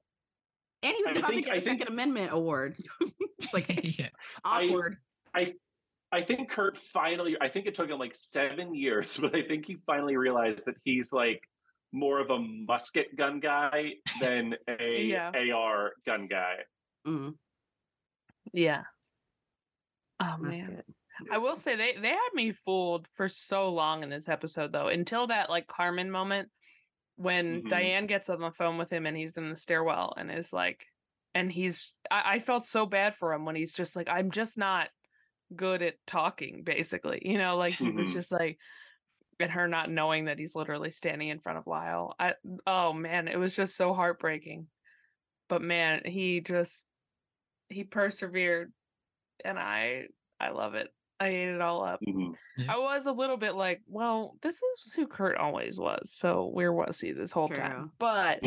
[0.85, 2.77] And he was I about think- to I get a think- Second Amendment award.
[3.38, 4.09] it's like yeah.
[4.44, 4.97] I- awkward.
[6.12, 9.66] I think Kurt finally, I think it took him like seven years, but I think
[9.66, 11.42] he finally realized that he's like
[11.90, 15.33] more of a musket gun guy than a Yeah.
[15.53, 16.59] AR gun guy.
[17.05, 17.35] Mm,
[18.53, 18.83] yeah.
[20.20, 20.83] Oh that's man.
[21.33, 24.87] I will say they they had me fooled for so long in this episode though
[24.88, 26.49] until that like Carmen moment
[27.16, 27.68] when Mhm.
[27.68, 30.87] Diane gets on the phone with him and he's in the stairwell and is like
[31.35, 34.59] and he's I, I felt so bad for him when he's just like I'm just
[34.59, 34.88] not
[35.55, 38.12] good at talking basically you know like he was Mhm.
[38.12, 38.59] just like
[39.38, 42.35] and her not knowing that he's literally standing in front of Lyle I
[42.66, 44.68] oh man it was just so heartbreaking
[45.48, 46.85] but man he just
[47.68, 48.72] he persevered
[49.44, 50.07] and I
[50.40, 50.88] I love it
[51.20, 52.35] I ate it all up Mhm.
[52.68, 56.11] I was a little bit like, well, this is who Kurt always was.
[56.12, 57.57] So where was he this whole True.
[57.57, 57.92] time?
[57.98, 58.40] But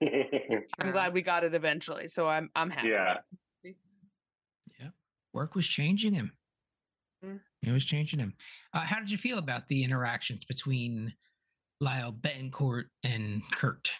[0.78, 2.08] I'm glad we got it eventually.
[2.08, 2.88] So I'm I'm happy.
[2.88, 3.16] Yeah.
[3.62, 4.88] Yeah.
[5.32, 6.32] Work was changing him.
[7.24, 7.40] Mm.
[7.62, 8.34] It was changing him.
[8.72, 11.14] Uh, how did you feel about the interactions between
[11.80, 13.90] Lyle Betancourt and Kurt?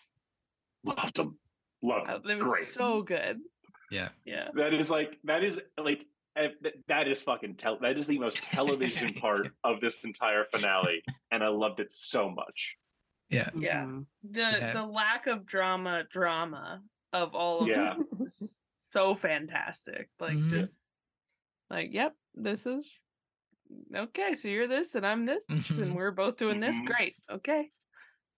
[0.84, 1.38] Loved him.
[1.82, 2.30] Loved Uh, him.
[2.30, 2.66] It was Great.
[2.66, 3.40] so good.
[3.90, 4.08] Yeah.
[4.24, 4.48] Yeah.
[4.54, 6.06] that is like, that is like,
[6.88, 11.42] that is fucking tel- that is the most television part of this entire finale and
[11.44, 12.76] i loved it so much
[13.30, 13.50] Yeah.
[13.56, 13.84] Yeah.
[13.84, 14.06] Mhm.
[14.30, 14.72] The Yeah.
[14.74, 17.94] the lack of drama drama of all of Yeah.
[17.98, 18.54] it was
[18.90, 20.08] so fantastic.
[20.20, 20.50] Like Mhm.
[20.50, 20.80] just
[21.70, 22.86] like, yep, this is
[23.94, 25.82] okay, so you're this and I'm this, Mhm.
[25.82, 26.76] and we're both doing this.
[26.76, 26.86] Mhm.
[26.86, 27.16] Great.
[27.30, 27.70] Okay.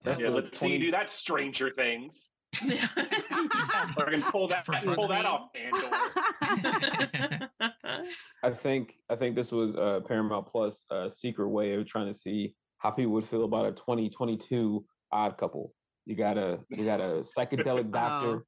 [0.03, 2.31] That's yeah let's see you do that stranger things
[2.63, 2.87] Yeah.
[3.97, 7.49] or can pull that Different pull that off Andor.
[8.43, 12.13] I think I think this was uh, Paramount Plus uh, secret way of trying to
[12.13, 15.73] see how people would feel about a 2022 odd couple.
[16.05, 18.45] You got a you got a psychedelic doctor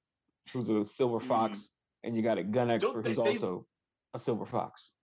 [0.54, 1.28] who's a silver Mhm.
[1.28, 1.70] fox,
[2.04, 3.66] and you got a gun expert they- who's they- also
[4.16, 4.94] a silver fox.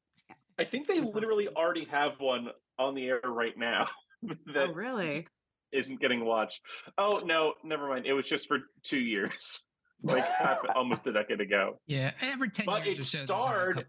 [0.59, 3.87] i think they literally already have one on the air right now
[4.57, 5.25] oh, really?
[5.73, 6.61] Just isn't getting watched
[6.99, 9.63] oh no never mind it was just for two years
[10.03, 12.13] like half, almost a decade ago Yeah.
[12.21, 13.85] Every 10 But years it so, starred-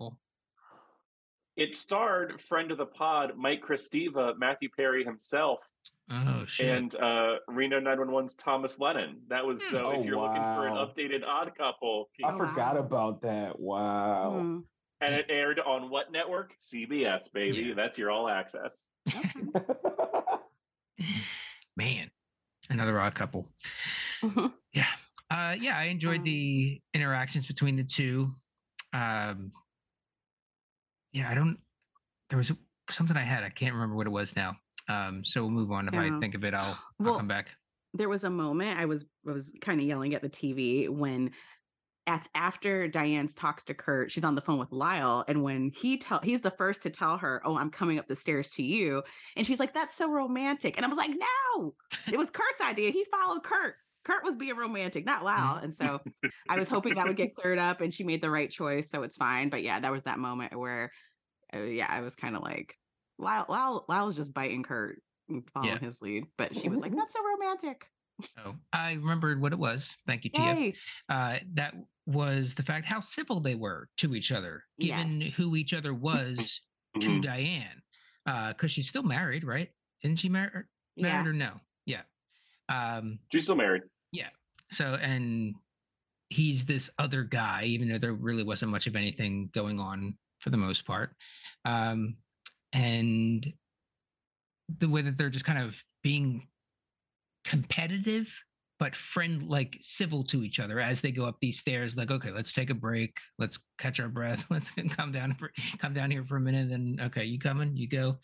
[1.55, 5.59] it starred friend of the pod mike christiva matthew perry himself
[6.09, 6.69] Oh, shit.
[6.69, 9.23] and uh Reno 911's Thomas Lennon.
[9.27, 9.71] That was Hmm.
[9.71, 12.09] so if Oh, you're looking for an updated odd couple.
[12.23, 12.79] I Oh, forgot wow.
[12.79, 13.59] about that.
[13.59, 14.29] Wow.
[14.37, 14.63] Mm.
[15.01, 16.53] And it aired on what network?
[16.61, 17.57] CBS, baby.
[17.57, 17.73] Yeah.
[17.75, 18.89] That's your all access.
[21.77, 22.09] Man,
[22.69, 23.47] another odd couple.
[24.21, 24.51] Mhm.
[25.29, 28.31] Uh, yeah, I enjoyed Um, the interactions between the two.
[28.93, 29.51] Um,
[31.11, 31.59] yeah, I don't.
[32.29, 32.51] There was
[32.89, 33.43] something I had.
[33.43, 34.57] I can't remember what it was now.
[34.87, 35.87] Um, so we'll move on.
[35.89, 36.15] If Yeah.
[36.15, 37.49] I think of it, I'll, I'll come back.
[37.93, 41.31] there was a moment I was I was kind of yelling at the TV when
[42.07, 45.97] at after Diane's talks to Kurt, she's on the phone with Lyle, and when he
[45.97, 49.03] tell he's the first to tell her, "Oh, I'm coming up the stairs to you,"
[49.35, 51.75] and she's like, "That's so romantic," and I was like, "No,
[52.11, 52.91] it was Kurt's idea.
[52.91, 53.75] He followed Kurt.
[54.03, 55.57] Kurt was being romantic, not Lyle.
[55.61, 55.99] And so
[56.47, 58.89] I was hoping that would get cleared up and she made the right choice.
[58.89, 59.49] So it's fine.
[59.49, 60.93] But yeah, that was that moment where,
[61.53, 62.77] uh, yeah, I was kind of like,
[63.17, 65.79] Lyle, Lyle, Lyle was just biting Kurt and following Yeah.
[65.79, 66.23] his lead.
[66.37, 67.85] But she was like, that's so romantic.
[68.43, 69.95] Oh, I remembered what it was.
[70.07, 70.73] Thank you, Tia.
[71.09, 71.75] Uh, that
[72.05, 75.33] was the fact how civil they were to each other, given Yes.
[75.33, 76.61] who each other was
[76.99, 77.23] to Mhm.
[77.23, 77.81] Diane.
[78.25, 79.69] Because she's still married, right?
[80.03, 80.65] Isn't she married?
[80.95, 81.23] Yeah.
[81.25, 81.59] Or no?
[81.85, 82.03] Yeah.
[82.69, 83.83] Um, She's still married.
[84.11, 84.29] Yeah.
[84.71, 85.55] So and
[86.29, 90.49] he's this other guy even though there really wasn't much of anything going on for
[90.49, 91.15] the most part
[91.63, 92.17] um
[92.73, 93.53] and
[94.79, 96.45] the way that they're just kind of being
[97.47, 98.27] competitive
[98.79, 102.29] but friend like civil to each other as they go up these stairs like okay
[102.29, 103.17] let's take a break.
[103.39, 104.45] Let's catch our breath.
[104.51, 107.75] Let's come down for, come down here for a minute then okay you coming?
[107.75, 108.17] You go?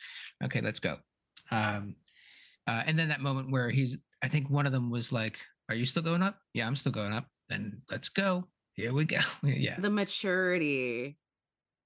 [0.44, 0.98] Okay let's go.
[1.50, 1.96] Um
[2.68, 5.76] uh, and then that moment where he's i think one of them was like are
[5.76, 6.38] you still going up?
[6.54, 7.26] Yeah i'm still going up.
[7.50, 8.46] Then let's go.
[8.74, 9.20] Here we go.
[9.44, 9.80] Yeah.
[9.80, 11.18] The maturity.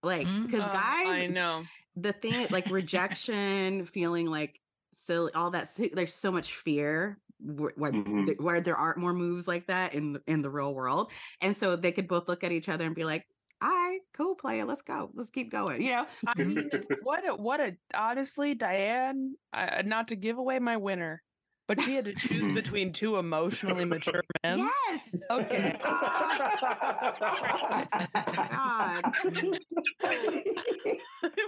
[0.03, 1.63] Like, because Uh, guys, I know.
[1.95, 4.59] the thing like rejection feeling like
[4.93, 8.25] silly all that there's so much fear where, where, Mhm.
[8.25, 11.75] th- where there aren't more moves like that in in the real world and so
[11.75, 13.25] they could both look at each other and be like
[13.61, 16.69] all right cool player let's go let's keep going you know I mean,
[17.03, 19.35] what a what a honestly, Diane.
[19.53, 21.21] Uh, not to give away my winner,
[21.67, 24.59] but she had to choose between two emotionally mature men.
[24.59, 25.75] yes Okay.
[25.83, 27.87] God.
[30.03, 31.01] it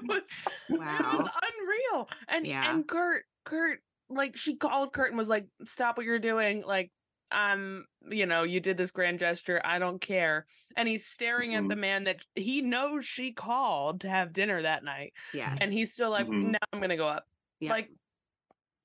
[0.07, 0.21] was
[0.69, 2.09] it was unreal.
[2.27, 2.71] And Yeah.
[2.73, 6.91] and Kurt, Kurt, like she called Kurt and was like, "Stop what you're doing!" Like,
[7.31, 9.61] um, you know, you did this grand gesture.
[9.63, 10.47] I don't care.
[10.75, 11.69] And he's staring at Mhm.
[11.69, 15.93] the man that he knows she called to have dinner that night, yes and he's
[15.93, 16.51] still like, Mhm.
[16.53, 17.27] "No, I'm gonna go up."
[17.59, 17.89] Yep, Like,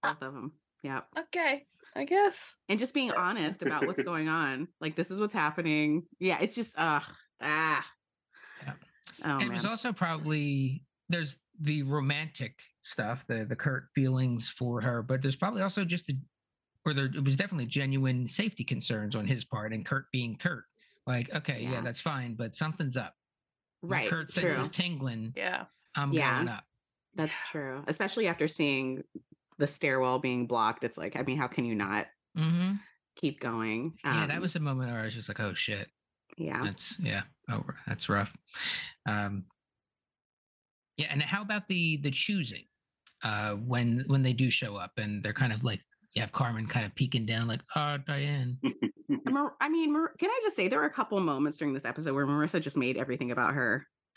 [0.02, 2.56] both of them yeah okay, I guess.
[2.68, 6.54] and just being honest about what's going on like this is what's happening yeah it's
[6.54, 7.00] just uh
[7.40, 7.86] ah
[8.62, 8.74] Yeah.
[9.24, 14.48] oh and man it was also probably there's the romantic stuff the the kurt feelings
[14.48, 16.16] for her but there's probably also just the
[16.86, 20.64] or there it was definitely genuine safety concerns on his part and kurt being kurt
[21.06, 21.80] like okay yeah, Yeah.
[21.80, 23.14] that's fine but something's up
[23.80, 24.42] When right kurt true.
[24.52, 25.64] senses tingling Yeah.
[25.96, 26.36] i'm Yeah.
[26.36, 26.64] going up
[27.16, 27.82] That's true.
[27.86, 29.02] Especially after seeing
[29.56, 30.82] the stairwell being blocked.
[30.82, 32.72] It's like, I mean, how can you not hmm
[33.16, 33.96] keep going?
[34.04, 35.88] yeah that Um, was a moment where i was just like oh shit
[36.36, 36.64] yeah.
[36.64, 38.36] that's yeah oh that's rough
[39.06, 39.44] um
[40.96, 42.64] yeah and how about the the choosing
[43.24, 45.80] uh when when they do show up and they're kind of like
[46.14, 48.58] you have carmen kind of peeking down like oh diane
[49.28, 51.84] Mar- I mean, Mar- can I just say there were a couple moments during this
[51.84, 53.86] episode where Marissa just made everything about her.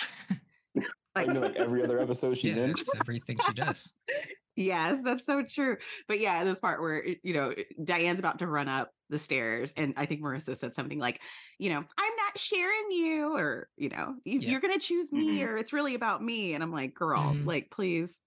[0.79, 0.81] I
[1.15, 2.69] Like, know, like every other episode she's yeah, in.
[2.69, 3.91] that's everything she does
[4.55, 5.77] yes, that's so true.
[6.07, 9.93] But yeah, this part where you know Diane's about to run up the stairs, and
[9.97, 11.19] I think Marissa said something like,
[11.59, 14.51] you know, I'm not sharing you, or you know, you, Yeah.
[14.51, 15.47] you're gonna choose me, Mhm.
[15.47, 16.53] or it's really about me.
[16.53, 17.45] And I'm like, girl, Mhm.
[17.45, 18.21] like, please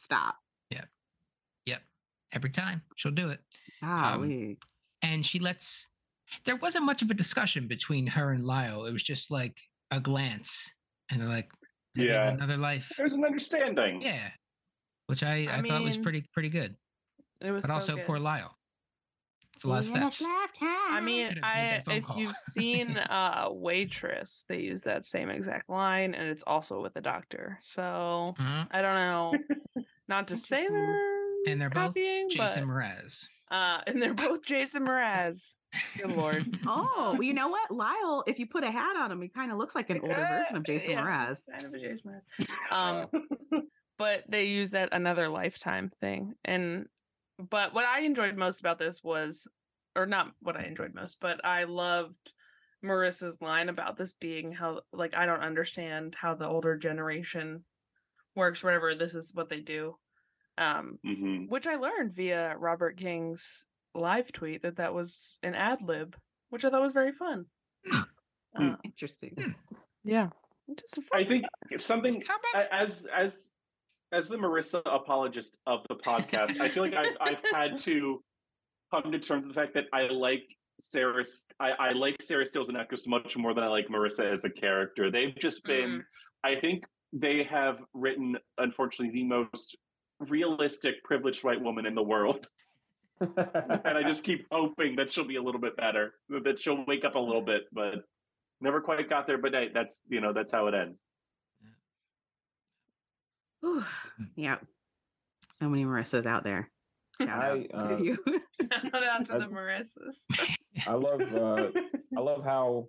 [0.00, 0.36] stop.
[0.70, 0.88] yep
[1.66, 1.82] Yep.
[2.32, 3.40] every time she'll do it
[3.82, 4.58] um, Golly.
[5.02, 5.86] and she lets
[6.44, 9.56] there wasn't much of a discussion between her and lyle it was just like
[9.90, 10.70] a glance
[11.10, 11.50] and they're like
[11.94, 12.30] Yeah.
[12.30, 14.00] another life There's an understanding.
[14.00, 14.30] yeah
[15.06, 16.76] which i i, I thought was pretty pretty good
[17.40, 18.06] It was but so also good.
[18.06, 18.56] poor lyle
[19.60, 20.58] it's a lot of See you next steps.
[20.62, 22.18] I mean, I if call.
[22.18, 27.02] you've seen uh Waitress, they use that same exact line, and it's also with the
[27.02, 27.58] doctor.
[27.62, 28.64] So Uh-huh.
[28.70, 30.74] I don't know, not to say Interesting.
[31.44, 35.54] they're And they're both jason but, mraz uh, and they're both Jason Mraz.
[35.98, 36.46] Good lord.
[36.66, 37.70] Oh, well, you know what?
[37.72, 40.14] Lyle, if you put a hat on him, he kind of looks like an older
[40.14, 41.46] version of Jason yeah, Mraz.
[41.50, 42.22] kind of a Jason
[42.70, 42.72] Mraz.
[42.72, 43.26] Um,
[43.98, 46.86] but they use that another lifetime thing, and
[47.48, 49.46] but what I enjoyed most about this was,
[49.96, 52.32] or not what I enjoyed most, but I loved
[52.84, 57.64] Marissa's line about this being how like I don't understand how the older generation
[58.34, 58.62] works.
[58.64, 59.96] Whatever this is what they do,
[60.58, 63.44] um, hmm which I learned via Robert King's
[63.94, 66.16] live tweet that that was an ad lib,
[66.50, 67.46] which I thought was very fun.
[67.86, 68.00] Hmm.
[68.56, 69.54] Uh, Interesting.
[70.04, 70.28] yeah,
[70.78, 71.44] just a I fun- think
[71.76, 73.50] something How about as as
[74.12, 78.22] as the Marissa apologist of the podcast, I feel like I've I've had to
[78.90, 80.44] come to terms with the fact that I like
[80.78, 81.24] Sarah.
[81.58, 84.50] I, I like Sarah Steele and actress much more than I like Marissa as a
[84.50, 85.10] character.
[85.10, 85.90] They've just been.
[85.90, 86.04] Mm.
[86.42, 89.76] I think they have written, unfortunately, the most
[90.18, 92.48] realistic, privileged white woman in the world,
[93.20, 97.04] and I just keep hoping that she'll be a little bit better, that she'll wake
[97.04, 97.96] up a little bit, but
[98.60, 99.38] never quite got there.
[99.38, 101.04] But hey, that's you know that's how it ends.
[103.60, 103.84] Whew.
[104.36, 104.58] Yeah.
[105.52, 106.70] So many Marissas out there.
[107.20, 108.18] Shout out I, uh, to you.
[108.72, 110.24] Shout out to the Marissas.
[110.86, 111.70] I love uh
[112.16, 112.86] I love how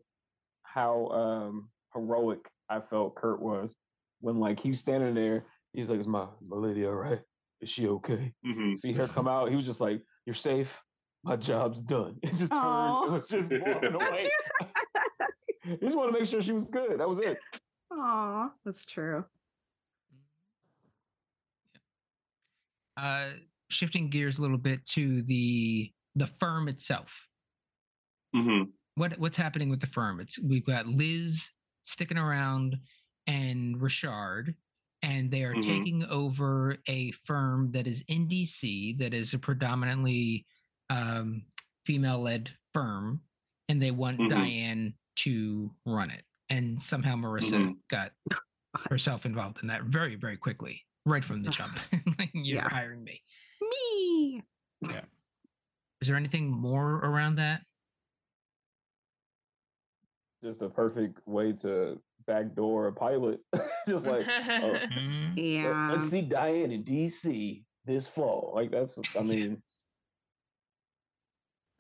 [0.63, 3.71] how um heroic I felt Kurt was
[4.21, 5.45] when like he was standing there.
[5.73, 7.19] He's like, "Is my is my lady all right?
[7.59, 8.77] Is she okay?" Mhm.
[8.77, 9.49] See her come out.
[9.49, 10.71] He was just like, "You're safe.
[11.23, 12.51] My job's done." It just turned.
[12.63, 13.05] Aw.
[13.05, 14.29] It was just walking That's away.
[15.63, 16.99] he just want to make sure she was good.
[16.99, 17.37] That was it.
[17.91, 19.25] Aw, that's true.
[23.01, 23.31] Uh
[23.69, 27.11] shifting gears a little bit to the the firm itself
[28.35, 28.69] Mm-hmm.
[28.95, 31.51] what what's happening with the firm it's we've got liz
[31.83, 32.77] sticking around
[33.27, 34.55] and richard
[35.01, 35.61] and they are Mhm.
[35.65, 40.45] taking over a firm that is in dc that is a predominantly
[40.89, 41.43] um
[41.85, 43.21] female-led firm
[43.67, 44.29] and they want Mhm.
[44.29, 47.75] diane to run it and somehow marissa Mhm.
[47.89, 48.13] got
[48.89, 51.73] herself involved in that very very quickly right from the jump
[52.19, 52.69] Like, you're Yeah.
[52.69, 53.21] hiring me
[53.61, 54.43] Me.
[54.81, 55.01] Yeah.
[56.01, 57.61] is there anything more around that
[60.43, 63.39] Just a perfect way to backdoor a pilot.
[63.87, 65.91] just like, oh, Mm, let- Yeah.
[65.91, 68.51] let's see Diane in DC this fall.
[68.55, 68.97] Like that's.
[69.17, 69.61] I mean,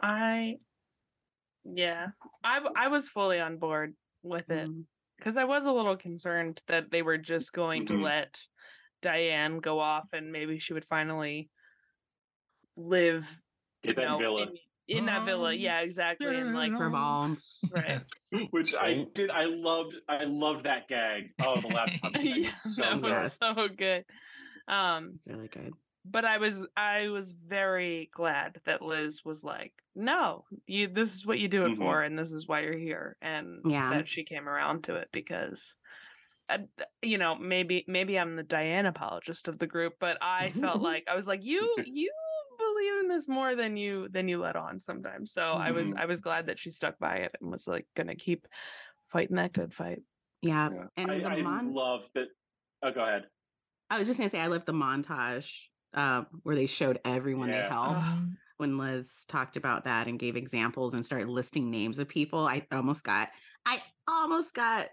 [0.01, 0.57] I,
[1.63, 2.07] yeah,
[2.43, 4.85] I I was fully on board with it Mm.
[5.17, 7.87] because I was a little concerned that they were just going Mhm.
[7.87, 8.39] to let
[9.01, 11.49] Diane go off and maybe she would finally
[12.77, 13.25] live
[13.83, 14.41] Get you that know, villa.
[14.87, 15.49] in, in that villa.
[15.53, 16.35] Um, Yeah, exactly.
[16.35, 17.59] And like, For bombs.
[17.73, 18.01] right.
[18.51, 19.29] Which I did.
[19.29, 19.95] I loved.
[20.07, 21.31] I loved that gag.
[21.41, 22.13] Oh, the laptop.
[22.15, 23.11] thing yeah, was so that good.
[23.11, 24.05] was so good.
[24.67, 25.73] Um, It's really good.
[26.05, 31.25] but I was I was very glad that Liz was like, "No, you this is
[31.25, 31.77] what you do it Mhm.
[31.77, 33.89] for and this is why you're here." And Yeah.
[33.91, 35.75] that she came around to it because th-
[37.01, 41.05] you know, maybe maybe I'm the Diane apologist of the group, but I felt like
[41.09, 42.11] I was like, "You you
[42.57, 45.99] believe in this more than you than you let on sometimes." So I was Mhm.
[45.99, 48.47] I was glad that she stuck by it and was like going to keep
[49.11, 50.03] fighting that good fight.
[50.41, 50.69] Yeah.
[50.71, 50.87] Yeah.
[50.97, 52.27] And I, the I mon- love that.
[52.83, 53.23] Oh, go ahead.
[53.89, 55.51] I was just gonna say I love the montage
[55.93, 57.69] uh, where they showed everyone they Yeah.
[57.69, 58.07] helped.
[58.09, 62.47] Um, when Liz talked about that and gave examples and started listing names of people,
[62.47, 63.29] I almost got
[63.65, 64.89] I almost got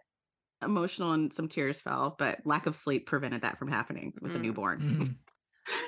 [0.62, 4.38] emotional and some tears fell, but lack of sleep prevented that from happening with the
[4.38, 4.42] Mm.
[4.42, 4.80] newborn.
[4.80, 5.14] mhm.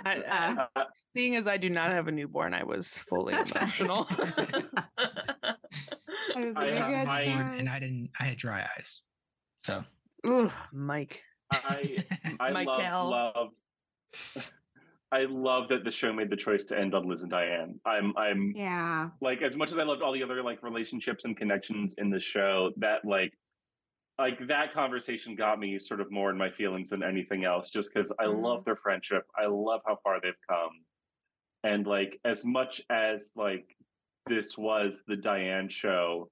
[0.05, 0.25] I, I,
[0.61, 4.07] Uh, Uh, seeing as I do not have a newborn, I was fully emotional.
[4.11, 5.55] I
[6.45, 8.11] was I like, have I, my- and I didn't.
[8.21, 9.03] I had dry eyes.
[9.61, 9.85] So
[10.29, 11.23] Ugh, Mike.
[11.53, 12.05] I
[12.41, 13.49] I Mike love love.
[15.13, 17.81] I love that the show made the choice to end on Liz and Diane.
[17.85, 19.09] I'm I'm yeah.
[19.21, 22.21] like as much as I loved all the other like relationships and connections in the
[22.21, 23.33] show, that like
[24.21, 27.93] like that conversation got me sort of more in my feelings than anything else, just
[27.93, 28.43] because I Mhm.
[28.43, 29.25] love their friendship.
[29.35, 30.85] I love how far they've come.
[31.65, 33.75] And like as much as like
[34.27, 36.31] this was the Diane show,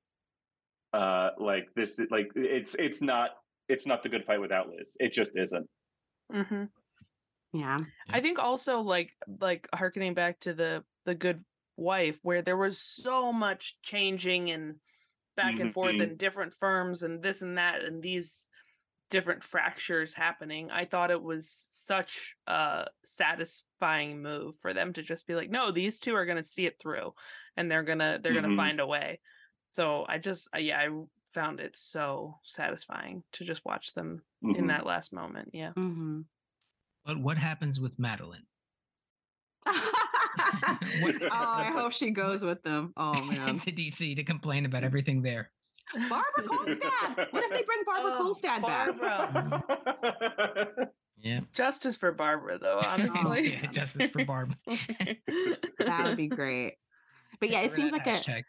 [0.92, 3.30] uh like this like it's it's not
[3.68, 4.96] it's not the good fight without Liz.
[5.00, 5.68] It just isn't.
[6.30, 6.64] hmm
[7.52, 7.84] Yeah.
[8.10, 11.44] I think also like like harkening back to the the good
[11.76, 14.80] wife where there was so much changing and
[15.38, 16.02] back and forth Mhm.
[16.02, 18.46] and different firms and this and that and these
[19.10, 20.70] different fractures happening.
[20.70, 25.70] I thought it was such a satisfying move for them to just be like, no,
[25.72, 27.14] these two are going to see it through
[27.56, 28.50] and they're going to they're going Mhm.
[28.50, 29.20] to find a way.
[29.70, 30.88] So I just yeah, I
[31.32, 34.68] found it so satisfying to just watch them in Mhm.
[34.68, 35.50] that last moment.
[35.54, 35.72] Yeah.
[35.72, 36.22] hmm
[37.04, 38.46] but what happens with Madeline?
[40.38, 42.92] oh, I hope she goes with them.
[42.96, 43.48] Oh man.
[43.48, 45.50] into DC to complain about everything there.
[45.94, 47.32] Barbara Kolstad.
[47.32, 48.90] What if they bring Barbara Oh, Kolstad back?
[51.20, 51.40] Yeah.
[51.52, 53.54] Justice for Barbara, though, honestly.
[53.54, 54.50] yeah, justice for Barb.
[55.80, 56.74] That would be great.
[57.40, 58.44] But yeah, it seems like a.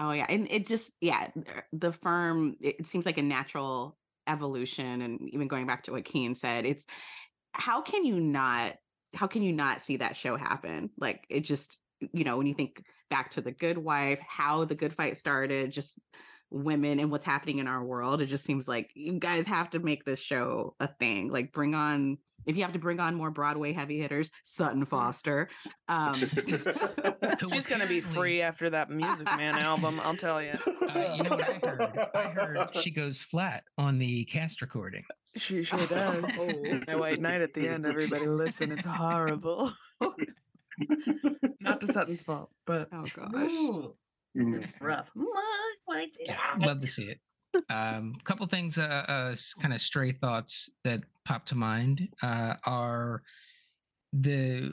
[0.00, 1.28] Oh yeah, and it just yeah,
[1.72, 2.56] the firm.
[2.62, 6.64] It it seems like a natural evolution, and even going back to what Keen said,
[6.64, 6.86] it's
[7.52, 8.76] how can you not
[9.14, 10.90] how can you not see that show happen?
[10.98, 11.78] Like it just
[12.12, 15.70] you know when you think back to the Good Wife, how the Good Fight started,
[15.70, 15.98] just
[16.50, 18.20] women and what's happening in our world.
[18.20, 21.28] It just seems like you guys have to make this show a thing.
[21.30, 22.18] Like bring on
[22.48, 25.50] if you have to bring on more Broadway heavy hitters, Sutton Foster.
[25.86, 26.14] Um,
[27.50, 30.54] She's going to be free after that Music Man album, I'll tell you.
[30.66, 32.08] Uh, you know what I heard?
[32.14, 35.04] I heard she goes flat on the cast recording.
[35.36, 36.24] She sure does.
[36.38, 36.80] Oh.
[36.86, 39.72] My White Knight at the end, everybody listen, it's horrible.
[41.60, 43.92] Not to Sutton's fault, but oh gosh.
[44.34, 45.10] It's rough.
[45.14, 47.20] My Yeah, I'd love to see it.
[47.70, 52.54] Um, a couple things, uh, uh, kind of stray thoughts that pop to mind uh,
[52.64, 53.22] are
[54.12, 54.72] the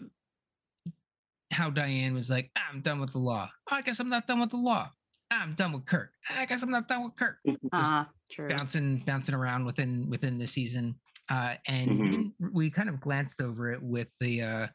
[1.52, 3.50] how Diane was like, I'm done with the law.
[3.72, 4.90] Oh, I guess I'm not done with the law.
[5.32, 6.12] I'm done with Kurt.
[6.30, 7.38] I guess I'm not done with Kurt.
[7.46, 8.50] Just Uh, true.
[8.50, 10.96] bouncing bouncing around within within the season.
[11.30, 12.34] Uh, and we Mhm.
[12.54, 14.68] we kind of glanced over it with the uh,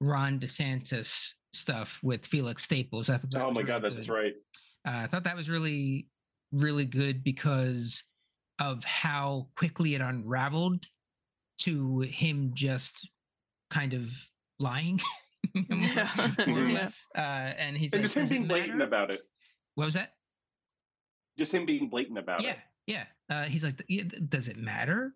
[0.00, 3.10] Ron DeSantis stuff with Felix Staples.
[3.10, 4.12] I thought oh my really god, that's good.
[4.12, 4.34] right.
[4.86, 6.08] Uh, I thought that was really,
[6.52, 8.04] really good because
[8.58, 10.84] of how quickly it unraveled
[11.58, 13.08] to him just
[13.70, 14.10] kind of
[14.58, 15.00] lying,
[15.54, 16.30] more, Yeah.
[16.46, 17.04] more or less.
[17.16, 19.20] Uh, and he's And like, just him being blatant matter?" about it.
[19.74, 20.12] What was that?
[21.38, 22.58] Just him being blatant about Yeah, it.
[22.86, 23.04] yeah.
[23.28, 23.82] Uh, he's like,
[24.28, 25.14] does it matter?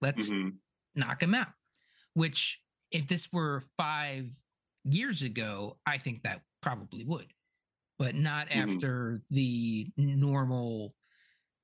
[0.00, 0.56] Let's Mhm.
[0.94, 1.48] knock him out.
[2.14, 2.60] Which,
[2.90, 4.32] if this were five
[4.84, 7.32] years ago, I think that probably would,
[7.98, 8.74] but not Mhm.
[8.74, 10.94] after the normal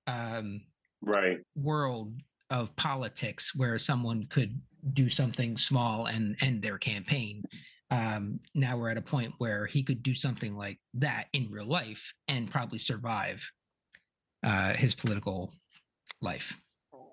[0.07, 0.67] um,
[1.03, 1.45] Right.
[1.55, 4.61] world of politics where someone could
[4.95, 7.43] do something small and end their campaign.
[7.91, 11.67] Um, now we're at a point where he could do something like that in real
[11.67, 13.43] life and probably survive
[14.43, 15.53] uh, his political
[16.21, 16.59] life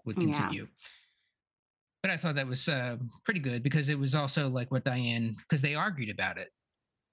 [0.06, 0.68] would continue.
[2.06, 5.36] But I thought that was uh, pretty good because it was also like what Diane,
[5.40, 6.52] because they argued about it.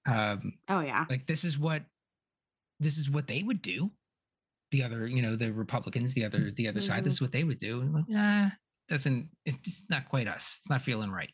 [0.07, 1.05] Um, Oh yeah.
[1.09, 1.81] like this is what
[2.79, 3.89] this is what they would do
[4.71, 7.43] the other you know the republicans the other the other side this is what they
[7.43, 8.51] would do and like ah
[8.87, 11.31] doesn't it's not quite us it's not feeling right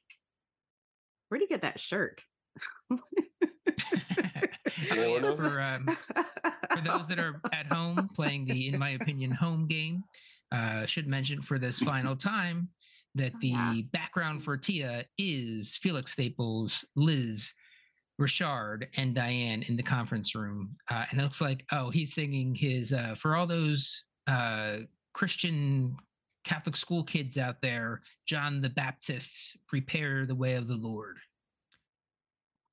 [1.28, 2.24] Where'd you get that shirt?
[5.36, 5.98] For um,
[6.74, 10.04] for those that are at home playing the in my opinion home game
[10.52, 12.70] uh should mention for this final time
[13.16, 13.82] that Oh, the yeah.
[13.92, 17.54] background for tia is felix staples liz
[18.18, 22.54] richard and diane in the conference room uh and it looks like oh he's singing
[22.54, 24.78] his uh for all those uh
[25.14, 25.96] christian
[26.44, 31.18] catholic school kids out there john the baptist's prepare the way of the lord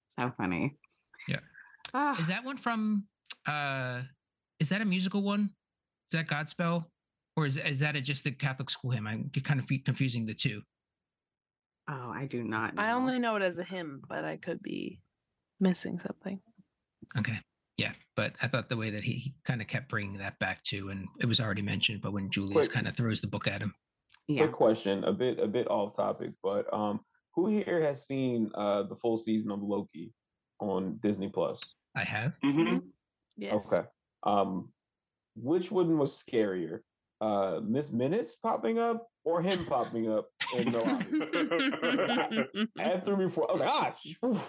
[0.08, 0.74] so funny.
[1.28, 1.40] Yeah.
[1.92, 3.04] Ah, Is that one from?
[3.46, 4.00] uh
[4.60, 5.50] Is that a musical one?
[6.10, 6.86] Is that Godspell,
[7.36, 9.06] or is is that a, just the Catholic school hymn?
[9.06, 10.62] I'm get- kind of confusing the two.
[11.88, 12.74] oh, I do not.
[12.74, 12.82] Know.
[12.82, 15.00] I only know it as a hymn, but I could be
[15.60, 16.40] missing something.
[17.16, 17.38] Okay,
[17.76, 20.62] yeah, but I thought the way that he, he kind of kept bringing that back
[20.64, 23.46] to, and it was already mentioned, but when Julius Quick- kind of throws the book
[23.46, 23.74] at him,
[24.28, 24.42] Yeah.
[24.46, 27.00] Quick question, a bit a bit off topic, but um,
[27.34, 30.12] who here has seen uh the full season of Loki
[30.58, 31.60] on Disney Plus?
[31.94, 32.32] I have.
[32.42, 32.78] hmm
[33.38, 33.70] Yes.
[33.70, 33.86] Okay.
[34.22, 34.72] Um,
[35.36, 36.80] which one was scarier?
[37.20, 42.68] Uh, Miss Minutes popping up or him popping up in the lobby?
[42.78, 44.16] After before, oh gosh.
[44.20, 44.40] Whew,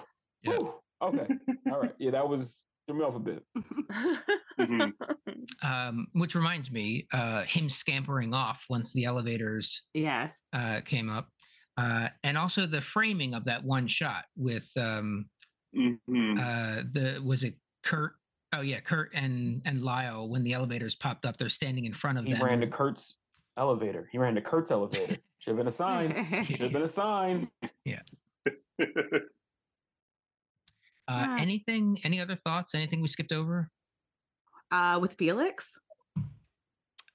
[0.43, 0.59] Yeah.
[1.01, 1.27] Okay.
[1.71, 1.93] All right.
[1.99, 3.43] Yeah, that was threw me off a bit.
[4.59, 4.93] Mhm.
[5.63, 10.47] Um, which reminds me, uh, him scampering off once the elevators yes.
[10.53, 11.29] uh, came up,
[11.77, 15.29] uh, and also the framing of that one shot with um,
[15.75, 16.39] Mhm.
[16.39, 18.13] uh the was it Kurt?
[18.53, 22.17] Oh yeah, Kurt and and Lyle when the elevators popped up, they're standing in front
[22.17, 22.43] of He them.
[22.43, 23.15] ran to Kurt's
[23.57, 24.07] elevator.
[24.11, 25.17] He ran to Kurt's elevator.
[25.39, 26.11] Should have been a sign.
[26.45, 27.49] Should have been a sign.
[27.63, 27.67] uh,
[31.09, 31.37] Yeah.
[31.39, 31.99] anything?
[32.03, 32.73] Any other thoughts?
[32.75, 33.69] Anything we skipped over?
[34.71, 35.79] uh, with Felix.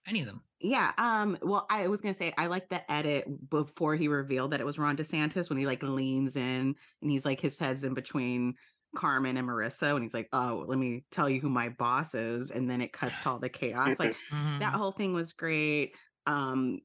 [0.06, 0.40] Any of them?
[0.60, 0.92] Yeah.
[0.98, 1.36] Um.
[1.42, 4.78] Well, I was gonna say I like the edit before he revealed that it was
[4.78, 8.54] Ron DeSantis when he like leans in and he's like his head's in between
[8.96, 12.50] Carmen and Marissa and he's like, "Oh, let me tell you who my boss is,"
[12.50, 13.98] and then it cuts to all the chaos.
[13.98, 14.58] Like Mhm.
[14.60, 15.96] that whole thing was great.
[16.26, 16.80] Um,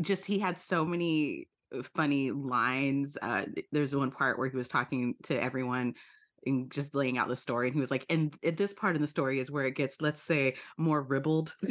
[0.00, 3.16] just he had so many uh, funny lines.
[3.20, 5.94] Uh, there's one part where he was talking to everyone
[6.46, 9.02] and just laying out the story, and he was like, "And at this part in
[9.02, 11.54] the story is where it gets, let's say, more ribbled."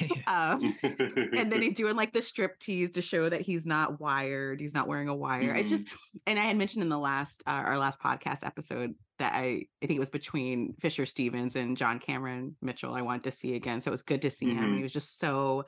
[0.28, 4.60] um, and then he's doing like the strip tease to show that he's not wired
[4.60, 5.88] he's not wearing a wire it's just
[6.28, 9.86] and i had mentioned in the last uh, our last podcast episode that i i
[9.86, 13.80] think it was between fisher stevens and john cameron mitchell i wanted to see again
[13.80, 14.76] so it was good to see him and Mhm.
[14.76, 15.64] he was just so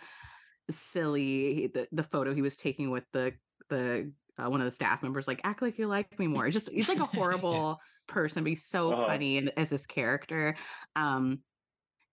[0.70, 3.34] silly He- the the photo he was taking with the
[3.70, 6.70] the uh, one of the staff members like act like you like me more just
[6.70, 9.05] he's like a horrible person but he's so Uh-huh.
[9.07, 10.57] funny and as this character
[10.95, 11.41] um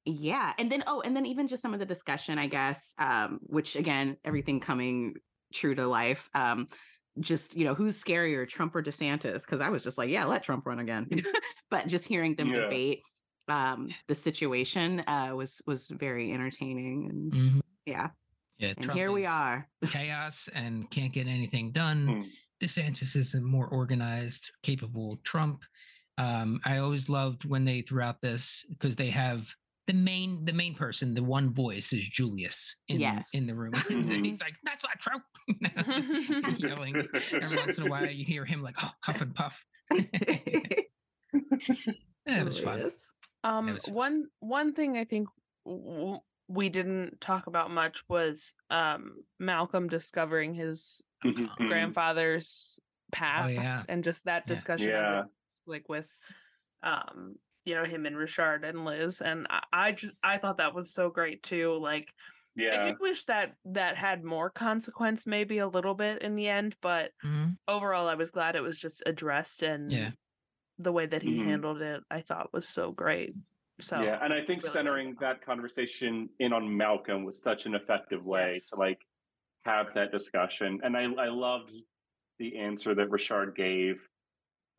[0.06, 3.40] yeah and then oh and then even just some of the discussion i guess um
[3.44, 5.14] which again everything coming
[5.54, 6.68] true to life um
[7.20, 10.44] just you know who's scarier trump or desantis because i was just like yeah let
[10.44, 11.08] trump run again
[11.70, 12.62] but just hearing them Yeah.
[12.64, 13.02] debate
[13.48, 17.62] um the situation uh was was very entertaining and Mhm.
[17.86, 18.10] yeah
[18.64, 22.08] Yeah, and Trump here we are Chaos and can't get anything done.
[22.08, 22.26] Mm.
[22.66, 25.64] DeSantis is a more organized, capable Trump.
[26.18, 29.46] Um, I always loved when they threw out this because they have
[29.88, 33.28] the main the main person, the one voice is Julius in Yes.
[33.34, 33.74] in the room.
[33.90, 34.26] Mhm.
[34.26, 35.20] He's like, "That's not true,"
[36.70, 37.06] yelling.
[37.34, 39.62] Every once in a while, you hear him like, "Oh, huff and puff."
[39.92, 40.04] Yeah,
[42.26, 42.74] it was fun.
[42.78, 43.14] Hilarious.
[43.44, 43.94] Um, was fun.
[43.94, 45.28] one one thing I think
[45.66, 46.20] w-
[46.54, 51.50] we didn't talk about much was um Malcolm discovering his Mhm.
[51.70, 52.80] grandfather's
[53.12, 53.84] past Oh, yeah.
[53.90, 54.56] and just that Yeah.
[54.56, 55.20] discussion Yeah.
[55.22, 55.28] it,
[55.68, 56.08] like with
[56.84, 57.36] um
[57.66, 60.94] you know him and Richard and Liz and I, I just I thought that was
[60.94, 62.14] so great too like
[62.60, 66.76] I did wish that that had more consequence maybe a little bit in the end
[66.82, 67.58] but Mhm.
[67.68, 70.12] overall I was glad it was just addressed and Yeah.
[70.80, 71.46] the way that he Mhm.
[71.46, 73.36] handled it I thought was so great
[73.84, 77.76] so yeah, and I think really centering that conversation in on Malcolm was such an
[77.76, 78.68] effective way Yes.
[78.70, 79.02] to like
[79.66, 80.80] have that discussion.
[80.84, 81.74] And I I loved
[82.40, 83.96] the answer that Richard gave,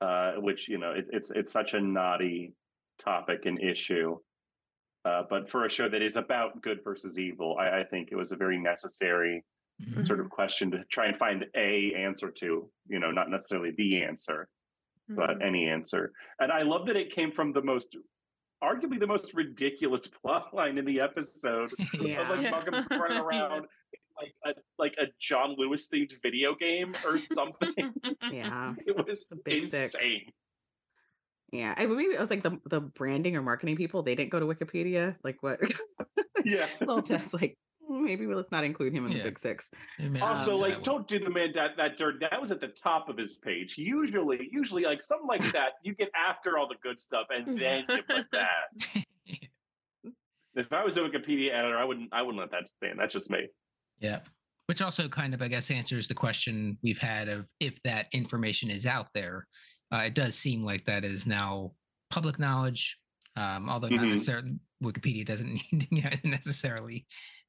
[0.00, 2.54] uh, which you know it, it's it's such a knotty
[2.98, 4.18] topic and issue.
[5.04, 8.16] Uh, but for a show that is about good versus evil, I, I think it
[8.16, 9.44] was a very necessary
[9.82, 10.04] Mhm.
[10.06, 12.70] sort of question to try and find a answer to.
[12.88, 14.48] You know, not necessarily the answer,
[15.08, 15.46] but Mhm.
[15.46, 16.12] any answer.
[16.38, 17.94] And I love that it came from the most,
[18.64, 21.72] arguably the most ridiculous plot line in the episode.
[21.94, 22.50] Of like Yeah.
[22.50, 23.66] Malcolm's running around
[24.20, 27.74] like a like a John Lewis themed video game or something.
[28.30, 28.74] Yeah.
[28.86, 29.94] it was The Big Six.
[29.94, 30.30] insane.
[31.52, 31.74] Yeah.
[31.76, 34.46] I maybe it was like the the branding or marketing people, they didn't go to
[34.46, 35.16] Wikipedia.
[35.24, 35.60] Like what?
[36.44, 36.66] Yeah.
[36.80, 37.56] They'll just like "Mm,
[38.00, 39.18] maybe let's not include him in Yeah.
[39.18, 39.70] the big six.
[39.98, 42.16] They made it Also, like, don't do the man that that dirt.
[42.20, 43.76] That was at the top of his page.
[43.78, 47.84] Usually, usually, like something like that, you get after all the good stuff, and then
[47.88, 49.04] you put that.
[50.56, 52.10] If I was a Wikipedia editor, I wouldn't.
[52.12, 52.98] I wouldn't let that stand.
[52.98, 53.48] That's just me.
[53.98, 54.20] Yeah.
[54.66, 58.70] Which also kind of, I guess, answers the question we've had of if that information
[58.70, 59.48] is out there.
[59.92, 61.72] Uh, it does seem like that is now
[62.08, 62.96] public knowledge,
[63.36, 64.10] um, although not Mhm.
[64.10, 67.04] necessarily Wikipedia doesn't need you necessarily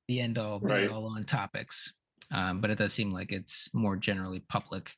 [0.08, 0.90] the end all be Right.
[0.90, 1.94] all on topics.
[2.32, 4.92] Um, but it does seem like it's more generally public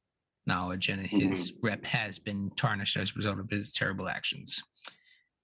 [0.45, 1.29] knowledge, and Mm-hmm.
[1.29, 4.61] his rep has been tarnished as a result of his terrible actions.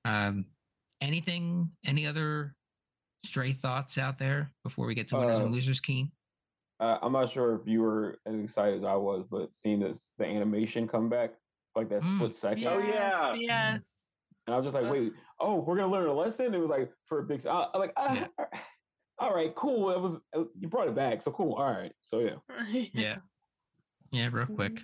[0.05, 0.45] Um,
[1.01, 2.55] anything, any other
[3.25, 6.11] stray thoughts out there before we get to winners Uh, and losers, Keen?
[6.79, 10.13] Uh, I'm not sure if you were as excited as I was, but seeing this
[10.17, 11.31] the animation come back
[11.75, 12.17] like that Mm.
[12.17, 13.33] split second, Oh, yeah.
[13.35, 14.09] yes
[14.45, 16.53] and I was just like, wait, oh, we're gonna learn a lesson.
[16.53, 17.39] It was like for a big.
[17.39, 18.45] s- I- I'm like, ah, Yeah.
[19.19, 19.91] All right, cool.
[19.91, 21.53] It was uh, you brought it back, so cool.
[21.53, 22.35] All right, so yeah.
[22.93, 23.17] Yeah.
[24.11, 24.79] Yeah, real quick.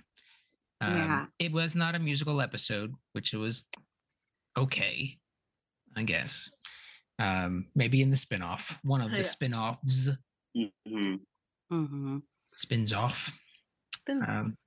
[0.82, 1.26] Um, Yeah.
[1.40, 3.66] It was not a musical episode, which it was
[4.58, 5.18] okay,
[5.96, 6.50] I guess.
[7.20, 9.24] Um, maybe in the spinoff, one of the Yeah.
[9.24, 10.10] spin-offs
[10.56, 11.16] hmm
[11.70, 12.18] hmm
[12.56, 13.32] spins off.
[13.96, 14.58] Spins- Um,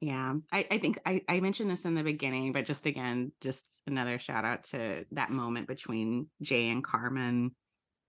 [0.00, 3.82] Yeah, I, I think I, I mentioned this in the beginning, but just again, just
[3.86, 7.54] another shout out to that moment between Jay and Carmen.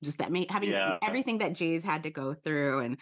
[0.04, 1.00] Just that ma- having Yeah.
[1.02, 3.00] everything that Jay's had to go through, and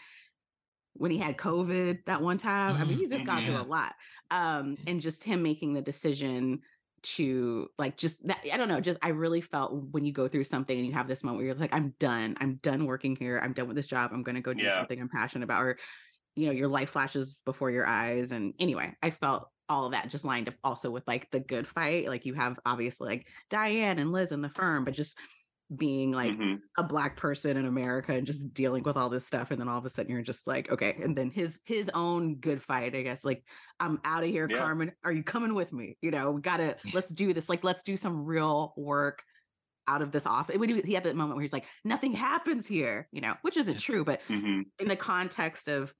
[0.93, 3.63] when he had COVID that one time, I mean, Mm, he's just gone through a
[3.63, 3.95] lot.
[4.31, 6.61] Um, and just him making the decision
[7.03, 10.45] to like just that I don't know, just I really felt when you go through
[10.45, 13.39] something and you have this moment where you're like, I'm done, I'm done working here,
[13.43, 14.71] I'm done with this job, I'm gonna go do Yeah.
[14.71, 15.77] something I'm passionate about, or
[16.35, 18.31] you know, your life flashes before your eyes.
[18.31, 21.67] And anyway, I felt all of that just lined up also with like the good
[21.67, 22.07] fight.
[22.09, 25.17] Like you have obviously like Diane and Liz in the firm, but just
[25.75, 26.61] being like Mhm.
[26.77, 29.49] a black person in America and just dealing with all this stuff.
[29.51, 30.95] And then all of a sudden you're just like, okay.
[31.01, 33.43] And then his his own good fight, I guess, like,
[33.79, 34.49] I'm out of here, Yeah.
[34.49, 34.91] Carmen.
[35.03, 35.97] Are you coming with me?
[36.01, 37.49] You know, we gotta let's do this.
[37.49, 39.23] Like, let's do some real work
[39.87, 40.57] out of this office.
[40.57, 43.57] When he he had that moment where he's like, nothing happens here, you know, which
[43.57, 44.65] isn't true, but Mhm.
[44.79, 45.93] in the context of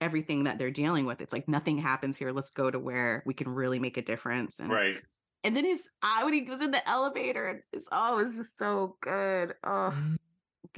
[0.00, 2.32] everything that they're dealing with, it's like nothing happens here.
[2.32, 4.60] Let's go to where we can really make a difference.
[4.60, 4.96] And Right.
[5.44, 8.34] And then his eye when he was in the elevator and his oh, it was
[8.36, 9.54] just so good.
[9.64, 9.94] Oh,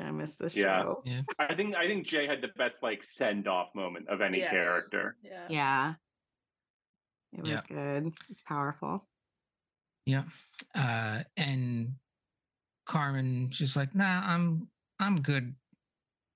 [0.01, 0.83] I miss this Yeah.
[0.83, 1.03] show.
[1.05, 1.23] yeah.
[1.39, 4.51] I think I think Jay had the best like send off moment of any Yes.
[4.53, 5.17] character.
[5.23, 5.47] Yeah.
[5.49, 5.95] Yeah.
[7.33, 7.63] It was Yeah.
[7.69, 8.13] good.
[8.31, 9.09] It's powerful.
[10.07, 10.25] Yeah.
[10.75, 11.95] Uh, and
[12.87, 14.69] Carmen, she's like, nah, I'm
[15.01, 15.55] I'm good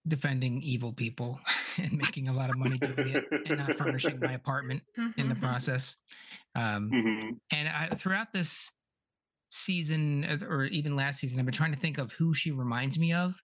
[0.08, 1.38] defending evil people
[1.78, 4.82] and making a lot of money doing it and not furnishing my apartment
[5.16, 5.96] in the process.
[6.54, 7.38] Um, Mhm.
[7.52, 8.70] and I, throughout this
[9.50, 12.98] season uh, or even last season, I've been trying to think of who she reminds
[12.98, 13.40] me of,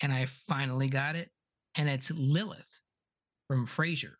[0.00, 1.30] and I finally got it,
[1.76, 2.80] and it's Lilith
[3.48, 4.14] from Frasier.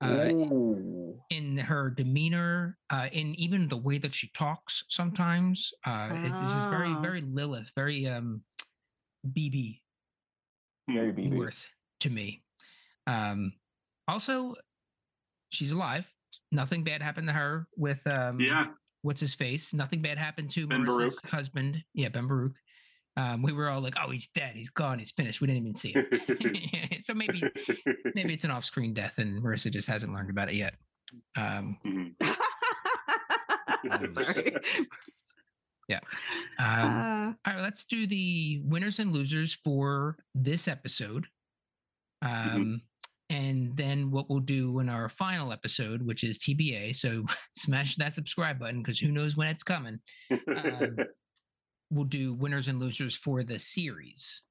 [0.00, 0.28] Uh,
[1.30, 6.52] in her demeanor, uh, in even the way that she talks sometimes, uh, it's, it's
[6.52, 7.00] just very, Ah.
[7.00, 8.42] very Lilith, very um,
[9.32, 9.80] Bebe
[10.88, 11.36] Very Bebe.
[11.36, 11.66] worth
[12.00, 12.42] to me.
[13.06, 13.52] Um,
[14.08, 14.54] also,
[15.50, 16.04] she's alive.
[16.52, 18.66] Nothing bad happened to her with um, Yeah.
[19.02, 19.72] what's his face?
[19.72, 21.30] Nothing bad happened to Ben Marissa's Baruch.
[21.30, 21.84] husband.
[21.94, 22.56] Yeah, Ben Baruch.
[23.16, 24.56] Um, we were all like, "Oh, he's dead.
[24.56, 24.98] He's gone.
[24.98, 27.04] He's finished." We didn't even see it.
[27.04, 27.42] so maybe
[28.16, 30.74] maybe it's an off-screen death, and Marissa just hasn't learned about it yet.
[31.36, 32.14] Um, Mhm.
[34.12, 34.56] Sorry.
[36.58, 41.26] Um, Uh, all right, let's do the winners and losers for this episode.
[42.22, 42.82] Um,
[43.30, 46.94] And then what we'll do in our final episode, which is TBA.
[46.94, 47.24] So
[47.56, 49.98] smash that subscribe button because who knows when it's coming.
[50.30, 50.96] Um,
[51.90, 54.42] we'll do winners and losers for the series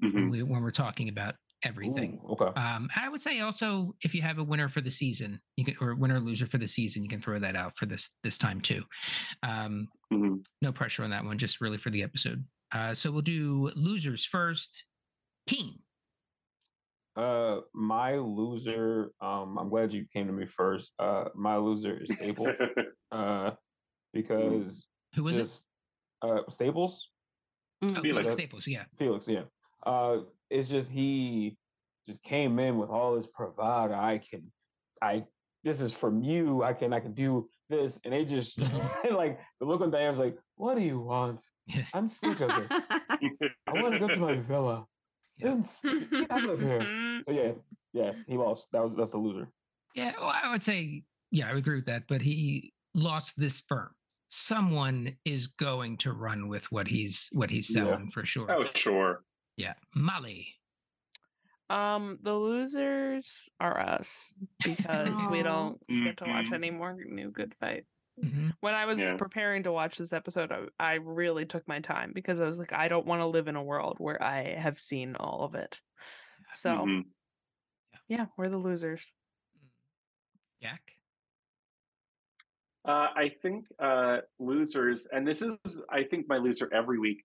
[0.00, 0.30] when, Mhm.
[0.30, 1.34] we, when we're talking about
[1.64, 2.20] everything.
[2.24, 2.60] Ooh, okay.
[2.60, 5.76] Um, I would say also if you have a winner for the season, you can
[5.80, 8.38] or winner or loser for the season, you can throw that out for this this
[8.38, 8.82] time too.
[9.42, 10.44] Um, Mhm.
[10.62, 12.44] no pressure on that one, just really for the episode.
[12.72, 14.84] Uh, so we'll do losers first.
[15.46, 15.78] Keen.
[17.16, 19.10] Uh, my loser.
[19.20, 20.92] Um, I'm glad you came to me first.
[20.98, 22.48] Uh, my loser is Staples.
[23.12, 23.50] uh,
[24.12, 24.86] because
[25.16, 25.50] Who was it?
[26.22, 27.08] uh Staples.
[27.82, 28.34] Oh, mm, Felix Felix.
[28.34, 28.66] Staples.
[28.68, 28.84] Yeah.
[28.98, 29.42] Felix, yeah.
[29.88, 30.18] Uh,
[30.50, 31.56] it's just he
[32.06, 33.94] just came in with all this bravado.
[33.94, 34.42] I can,
[35.02, 35.24] I
[35.64, 36.62] this is from you.
[36.62, 39.12] I can, I can do this, and they just Mhm.
[39.16, 41.42] like the look on Diane's like, "What do you want?
[41.94, 42.70] I'm sick of this.
[43.66, 44.84] I want to go to my villa.
[45.38, 45.52] Yeah.
[45.52, 47.52] I'm s- Get out of here." So yeah,
[47.94, 48.68] yeah, he lost.
[48.72, 49.48] That was that's the loser.
[49.94, 50.12] Yeah.
[50.20, 52.04] Well, I would say, yeah, I agree with that.
[52.08, 53.88] But he lost this firm.
[54.30, 57.84] Someone is going to run with what he's what he's Yeah.
[57.84, 58.50] selling for sure.
[58.50, 59.24] oh, sure.
[59.58, 59.74] Yeah.
[59.94, 60.54] Molly.
[61.68, 64.10] Um, the losers are us
[64.64, 66.52] because we don't get to watch Mhm.
[66.54, 67.84] any more new good fight.
[68.22, 68.52] Mhm.
[68.60, 69.16] When I was Yeah.
[69.16, 72.72] preparing to watch this episode, I, I really took my time because I was like,
[72.72, 75.80] I don't want to live in a world where I have seen all of it.
[76.54, 77.04] So Mhm.
[78.06, 79.02] yeah, we're the losers.
[80.62, 80.94] Jack.
[82.84, 85.58] Uh, I think uh, losers, and this is,
[85.90, 87.24] I think, my loser every week.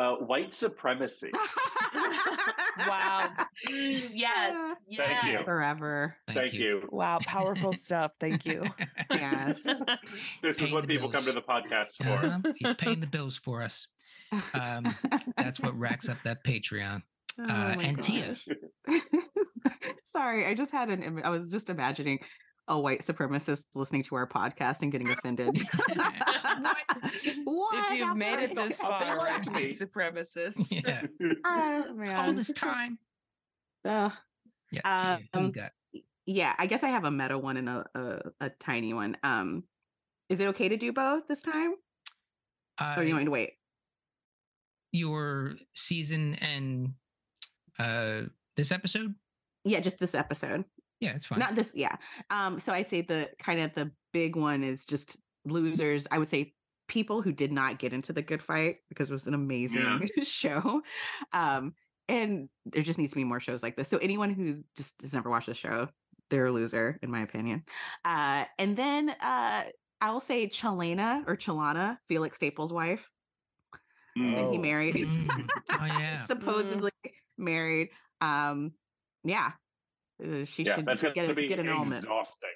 [0.00, 1.30] Uh, white supremacy.
[2.86, 3.28] Wow.
[3.68, 4.76] Yes.
[4.96, 5.44] Thank you.
[5.44, 6.16] Forever.
[6.32, 6.88] Thank you.
[6.90, 8.12] Wow, powerful stuff.
[8.18, 8.64] Thank you.
[9.12, 9.60] Yes.
[10.42, 12.08] This is Paying what the people come to the podcast for.
[12.08, 12.38] Uh-huh.
[12.56, 13.86] He's paying the bills for us.
[14.54, 14.94] Um,
[15.36, 17.02] That's what racks up that Patreon.
[17.38, 18.36] Oh Uh, my and Tia.
[20.04, 21.02] Sorry, I just had an.
[21.02, 22.20] im- I was just imagining
[22.70, 25.60] a white supremacist listening to our podcast and getting offended.
[26.62, 26.76] What?
[27.44, 27.74] What?
[27.92, 29.72] if you've How made it this far, liked white me.
[29.72, 30.72] supremacists.
[30.84, 31.06] Yeah.
[31.44, 31.84] Oh,
[32.16, 32.98] All this time.
[33.86, 34.12] Ugh.
[34.72, 34.80] Yeah.
[34.82, 35.72] Tia, who you Um, got?
[36.26, 39.16] yeah, I guess I have a meta one and a, a a tiny one.
[39.22, 39.64] Um,
[40.28, 41.74] is it okay to do both this time,
[42.80, 43.52] or do you want to wait?
[44.92, 46.94] your season and
[47.78, 48.22] uh
[48.56, 49.14] this episode?
[49.64, 50.64] Yeah, just this episode.
[51.00, 51.38] Yeah, it's fine.
[51.38, 51.74] Not this.
[51.74, 51.96] Yeah.
[52.30, 52.58] Um.
[52.60, 56.06] So I'd say the kind of the big one is just losers.
[56.10, 56.52] I would say
[56.88, 60.82] people who did not get into the good fight because it was an amazing show.
[61.32, 61.74] Um.
[62.08, 63.88] And there just needs to be more shows like this.
[63.88, 65.88] So anyone who just has never watched the show,
[66.28, 67.64] they're a loser, in my opinion.
[68.04, 68.44] Uh.
[68.58, 69.64] And then uh,
[70.00, 73.08] I will say Chelena or Chelana, Felix Staples' wife,
[74.18, 74.34] Mm.
[74.34, 74.60] that he Oh.
[74.60, 74.96] married.
[74.96, 75.48] Mm.
[75.70, 76.22] Oh yeah.
[76.22, 76.90] supposedly
[77.38, 77.90] married.
[78.20, 78.72] Um.
[79.22, 79.52] Yeah.
[80.22, 82.02] Uh, she yeah, should that's get going to a, be get an annulment.
[82.04, 82.50] exhausting.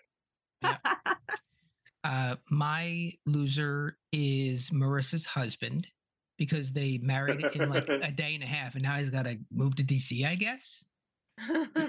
[2.03, 5.87] Uh my loser is Marissa's husband
[6.37, 9.75] because they married in like a day and a half and now he's gotta move
[9.77, 10.85] to DC, I guess.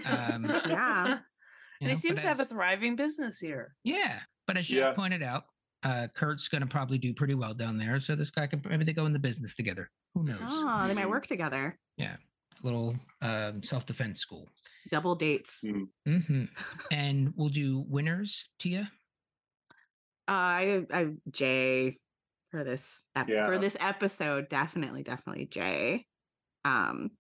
[0.06, 1.08] Um, Yeah.
[1.08, 1.18] you
[1.82, 3.76] and he seems but to have a thriving business here.
[3.84, 4.22] Yeah.
[4.48, 4.94] But as you Yeah.
[4.94, 5.44] pointed out,
[5.84, 8.00] uh Kurt's gonna probably do pretty well down there.
[8.00, 9.92] So this guy can maybe they go in the business together.
[10.14, 10.40] Who knows?
[10.44, 11.10] Oh, they might Mhm.
[11.10, 11.78] work together.
[12.66, 14.50] Little um self-defense school.
[14.92, 15.64] Double dates.
[15.64, 15.88] Mm.
[16.06, 16.44] hmm
[16.92, 18.90] And we'll do winners, Tia.
[20.28, 22.00] Uh, I, I, Jay,
[22.50, 23.46] for this ep- Yeah.
[23.46, 26.08] for this episode, definitely, definitely Jay.
[26.66, 27.12] Um,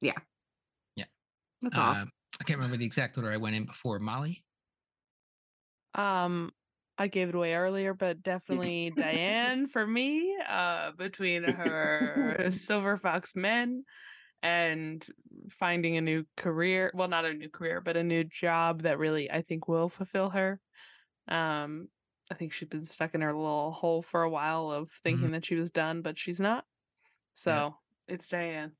[0.00, 0.14] yeah,
[0.96, 1.04] Yeah.
[1.60, 1.82] That's all.
[1.90, 2.04] Uh,
[2.40, 3.98] I can't remember the exact order I went in before.
[3.98, 4.42] Molly.
[5.94, 6.50] Um,
[6.96, 10.34] I gave it away earlier, but definitely Diane for me.
[10.48, 13.84] Uh, between her Silver Fox Men
[14.42, 15.06] and
[15.50, 19.30] finding a new career, well, not a new career, but a new job that really
[19.30, 20.60] I think will fulfill her.
[21.28, 21.88] Um,
[22.30, 25.44] I think she's been stuck in her little hole for a while of thinking that
[25.44, 26.64] she was done, but she's not.
[27.34, 27.74] So
[28.08, 28.72] it's Diane.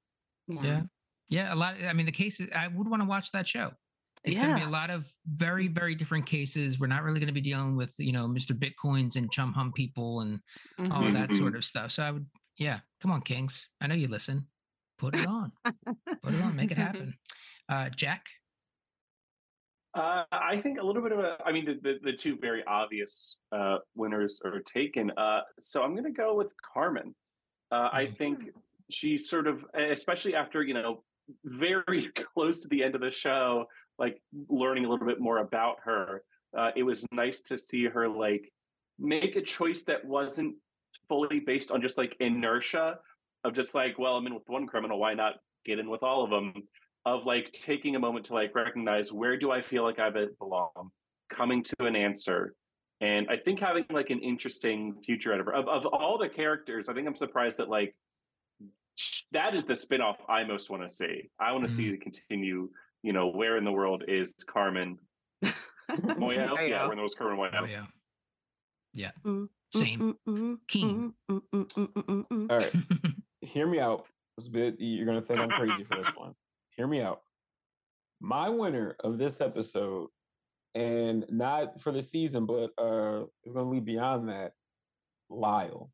[0.48, 0.82] Yeah.
[1.28, 1.52] Yeah.
[1.54, 1.76] A lot.
[1.82, 3.72] I mean, the cases, I would want to watch that show.
[4.22, 6.78] It's going to be a lot of very, very different cases.
[6.78, 8.52] We're not really going to be dealing with, you know, Mr.
[8.52, 10.40] Bitcoins and ChumHum people and
[10.78, 11.14] all of Mhm.
[11.14, 11.90] that sort of stuff.
[11.92, 12.26] So I would,
[12.58, 13.70] yeah, come on, Kings.
[13.80, 14.46] I know you listen.
[15.01, 15.51] Put it on.
[16.22, 16.55] Put it on.
[16.55, 17.14] Make it happen.
[17.70, 18.26] Uh, Jack.
[19.94, 21.38] Uh, I think a little bit of a.
[21.44, 25.11] I mean, the the, the two very obvious uh, winners are taken.
[25.16, 27.14] Uh, so I'm going to go with Carmen.
[27.72, 28.16] Uh, I Mm.
[28.18, 28.51] think
[28.90, 31.03] she sort of, especially after you know,
[31.44, 33.64] very close to the end of the show,
[33.98, 36.22] like learning a little bit more about her.
[36.57, 38.53] Uh, it was nice to see her like
[38.98, 40.55] make a choice that wasn't
[41.09, 42.96] fully based on just like inertia
[43.45, 45.34] of just like, well, I'm in with one criminal, why not
[45.64, 46.55] get in with all of them?
[47.07, 50.91] Of like taking a moment to like recognize where do I feel like I belong,
[51.30, 52.55] coming to an answer.
[53.01, 56.91] And I think having like an interesting future out of of, of all the characters,
[56.91, 57.95] I think I'm surprised that like
[59.32, 61.30] that is the spinoff I most want to see.
[61.38, 61.76] I want to mm-hmm.
[61.76, 62.68] see the continue,
[63.03, 64.99] you know, where in the world is Carmen
[65.91, 66.68] Moyano?
[66.68, 67.62] yeah, where in the world is Carmen Moyano?
[67.62, 67.84] Oh, yeah.
[68.93, 69.11] Yeah.
[69.24, 70.01] Mm, mm, Same.
[70.01, 71.14] Mm, mm, mm King.
[71.30, 72.72] Mm, all right.
[73.43, 74.07] Hear me out.
[74.36, 76.34] This bit you're gonna think I'm crazy for this one.
[76.76, 77.22] Hear me out.
[78.20, 80.09] My winner of this episode,
[80.74, 84.53] and not for the season, but uh is gonna lead beyond that,
[85.28, 85.91] Lyle.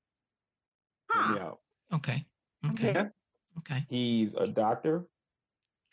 [1.13, 1.59] Hear me out.
[1.95, 2.25] Okay.
[2.71, 2.91] Okay.
[2.91, 3.05] Okay.
[3.59, 3.87] okay.
[3.89, 5.05] He's a doctor.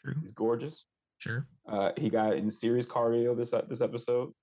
[0.01, 0.15] True.
[0.21, 0.85] He's gorgeous.
[1.19, 1.47] Sure.
[1.67, 4.33] Uh, he got in serious cardio this uh, this episode.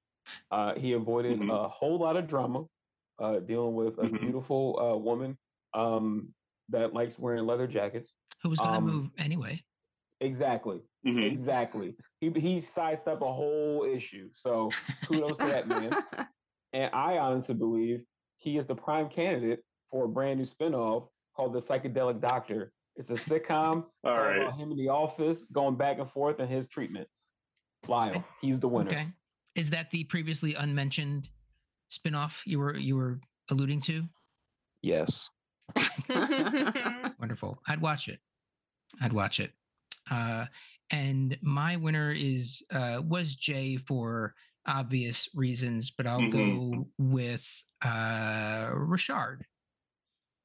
[0.50, 1.50] Uh, he avoided mm-hmm.
[1.50, 2.64] a whole lot of drama,
[3.18, 4.16] uh, dealing with a mm-hmm.
[4.16, 5.36] beautiful uh, woman
[5.74, 6.28] um,
[6.70, 8.12] that likes wearing leather jackets.
[8.42, 9.62] Who was going to um, move anyway?
[10.20, 10.80] Exactly.
[11.06, 11.32] Mm-hmm.
[11.32, 11.94] Exactly.
[12.20, 14.28] He he sidestepped a whole issue.
[14.34, 14.70] So
[15.06, 15.92] kudos to that man.
[16.72, 18.02] And I honestly believe
[18.36, 19.60] he is the prime candidate
[19.90, 22.72] for a brand new spinoff called The Psychedelic Doctor.
[22.96, 23.84] It's a sitcom.
[24.04, 24.42] All right.
[24.42, 27.08] about him in the office going back and forth and his treatment.
[27.88, 28.90] Lyle, he's the winner.
[28.90, 29.08] Okay.
[29.54, 31.28] Is that the previously unmentioned
[31.90, 34.04] spinoff you were you were alluding to?
[34.82, 35.28] Yes.
[37.18, 37.60] Wonderful.
[37.66, 38.18] I'd watch it.
[39.00, 39.52] I'd watch it.
[40.10, 40.46] Uh,
[40.90, 44.34] and my winner is uh, was Jay for
[44.66, 46.72] obvious reasons, but I'll mm-hmm.
[46.72, 47.46] go with
[47.84, 49.44] uh, Richard.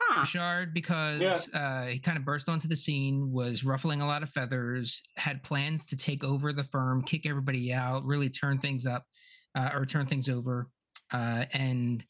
[0.02, 0.22] Huh.
[0.22, 1.60] Richard, because yeah.
[1.60, 5.42] uh, he kind of burst onto the scene, was ruffling a lot of feathers, had
[5.42, 9.06] plans to take over the firm, kick everybody out, really turn things up
[9.56, 10.70] uh, or turn things over.
[11.12, 12.04] Uh, and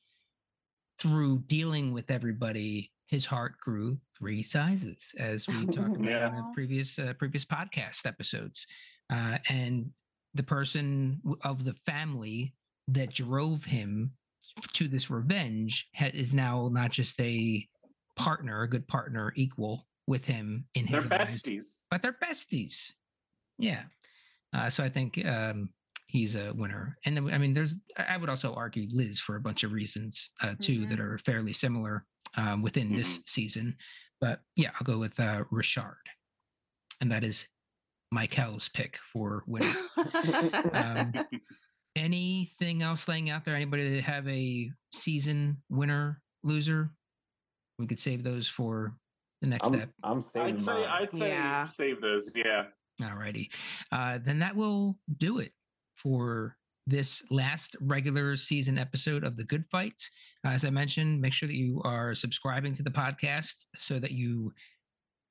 [0.99, 6.29] through dealing with everybody, his heart grew three sizes, as we talked about yeah.
[6.29, 8.65] in the previous uh, previous podcast episodes.
[9.11, 9.91] Uh, and
[10.33, 12.53] the person of the family
[12.87, 14.11] that drove him
[14.73, 17.65] to this revenge ha- is now not just a
[18.15, 22.91] partner, a good partner, equal with him in his they're besties, but they're besties.
[23.57, 23.83] Yeah.
[24.53, 25.69] Uh, so I think um,
[26.07, 26.97] he's a winner.
[27.05, 30.55] And I mean, there's I would also argue Liz for a bunch of reasons uh,
[30.59, 30.89] too mm-hmm.
[30.89, 32.05] that are fairly similar
[32.37, 32.97] um, within mm-hmm.
[32.97, 33.75] this season.
[34.21, 35.97] But yeah, I'll go with uh, Richard,
[37.01, 37.47] and that is
[38.11, 39.75] Michael's pick for winner.
[40.73, 41.13] um,
[41.95, 43.55] anything else laying out there?
[43.55, 46.91] Anybody that have a season winner, loser?
[47.77, 48.93] We could save those for
[49.41, 49.89] the next I'm, step.
[50.03, 50.53] I'm saving.
[50.53, 50.85] I'd say.
[50.85, 51.63] I'd say yeah.
[51.65, 52.31] save those.
[52.33, 52.63] Yeah.
[53.01, 53.49] Alrighty.
[53.91, 55.51] Uh, then that will do it
[55.97, 56.55] for
[56.87, 60.09] this last regular season episode of the Good Fights.
[60.45, 64.11] Uh, as I mentioned, make sure that you are subscribing to the podcast so that
[64.11, 64.53] you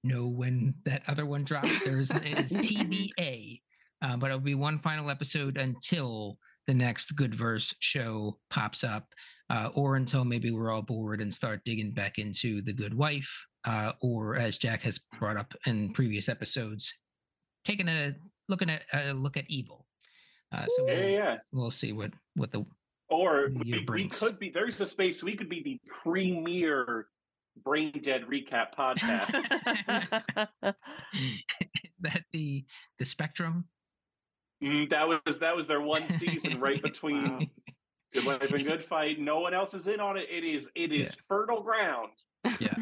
[0.02, 1.82] know when that other one drops.
[1.82, 3.60] There's it's TBA,
[4.02, 9.08] uh, but it'll be one final episode until the next Good Verse show pops up,
[9.50, 13.30] uh, or until maybe we're all bored and start digging back into The Good Wife,
[13.64, 16.92] uh, or as Jack has brought up in previous episodes,
[17.64, 18.14] taking a
[18.48, 19.83] looking at a look at evil.
[20.54, 22.64] Uh, so yeah, we'll, yeah, we'll see what what the
[23.08, 24.50] or we, we, could be.
[24.50, 27.08] There's a space we could be the premier
[27.62, 29.44] brain dead recap podcast.
[31.12, 32.64] Is that the
[32.98, 33.64] the spectrum?
[34.62, 37.40] Mm, that was that was their one season right between wow.
[38.12, 39.20] Good Wife and Good Fight.
[39.20, 40.28] No one else is in on it.
[40.30, 41.22] It is it is yeah.
[41.28, 42.12] fertile ground.
[42.60, 42.74] Yeah.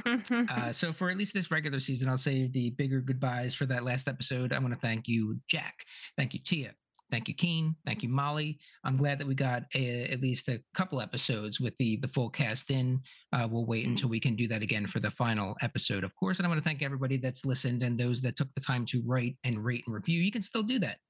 [0.50, 3.84] Uh, so for at least this regular season, I'll say the bigger goodbyes for that
[3.84, 4.52] last episode.
[4.52, 5.84] I want to thank you, Jack.
[6.16, 6.74] Thank you, Tia.
[7.12, 7.76] Thank you, Keen.
[7.84, 8.58] Thank you, Molly.
[8.84, 12.30] I'm glad that we got a, at least a couple episodes with the the full
[12.30, 13.02] cast in.
[13.34, 16.38] Uh, we'll wait until we can do that again for the final episode, of course.
[16.38, 19.02] And I want to thank everybody that's listened and those that took the time to
[19.04, 20.20] write and rate and review.
[20.20, 21.00] You can still do that.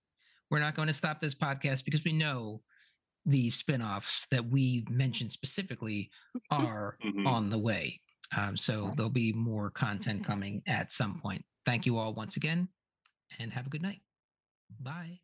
[0.51, 2.63] We're not going to stop this podcast because we know
[3.25, 6.11] the spinoffs that we've mentioned specifically
[6.51, 7.29] are mm-hmm.
[7.29, 8.01] on the way.
[8.37, 11.45] Um, so there'll be more content coming at some point.
[11.65, 12.69] Thank you all once again
[13.39, 14.01] and have a good night.
[14.81, 15.21] Bye.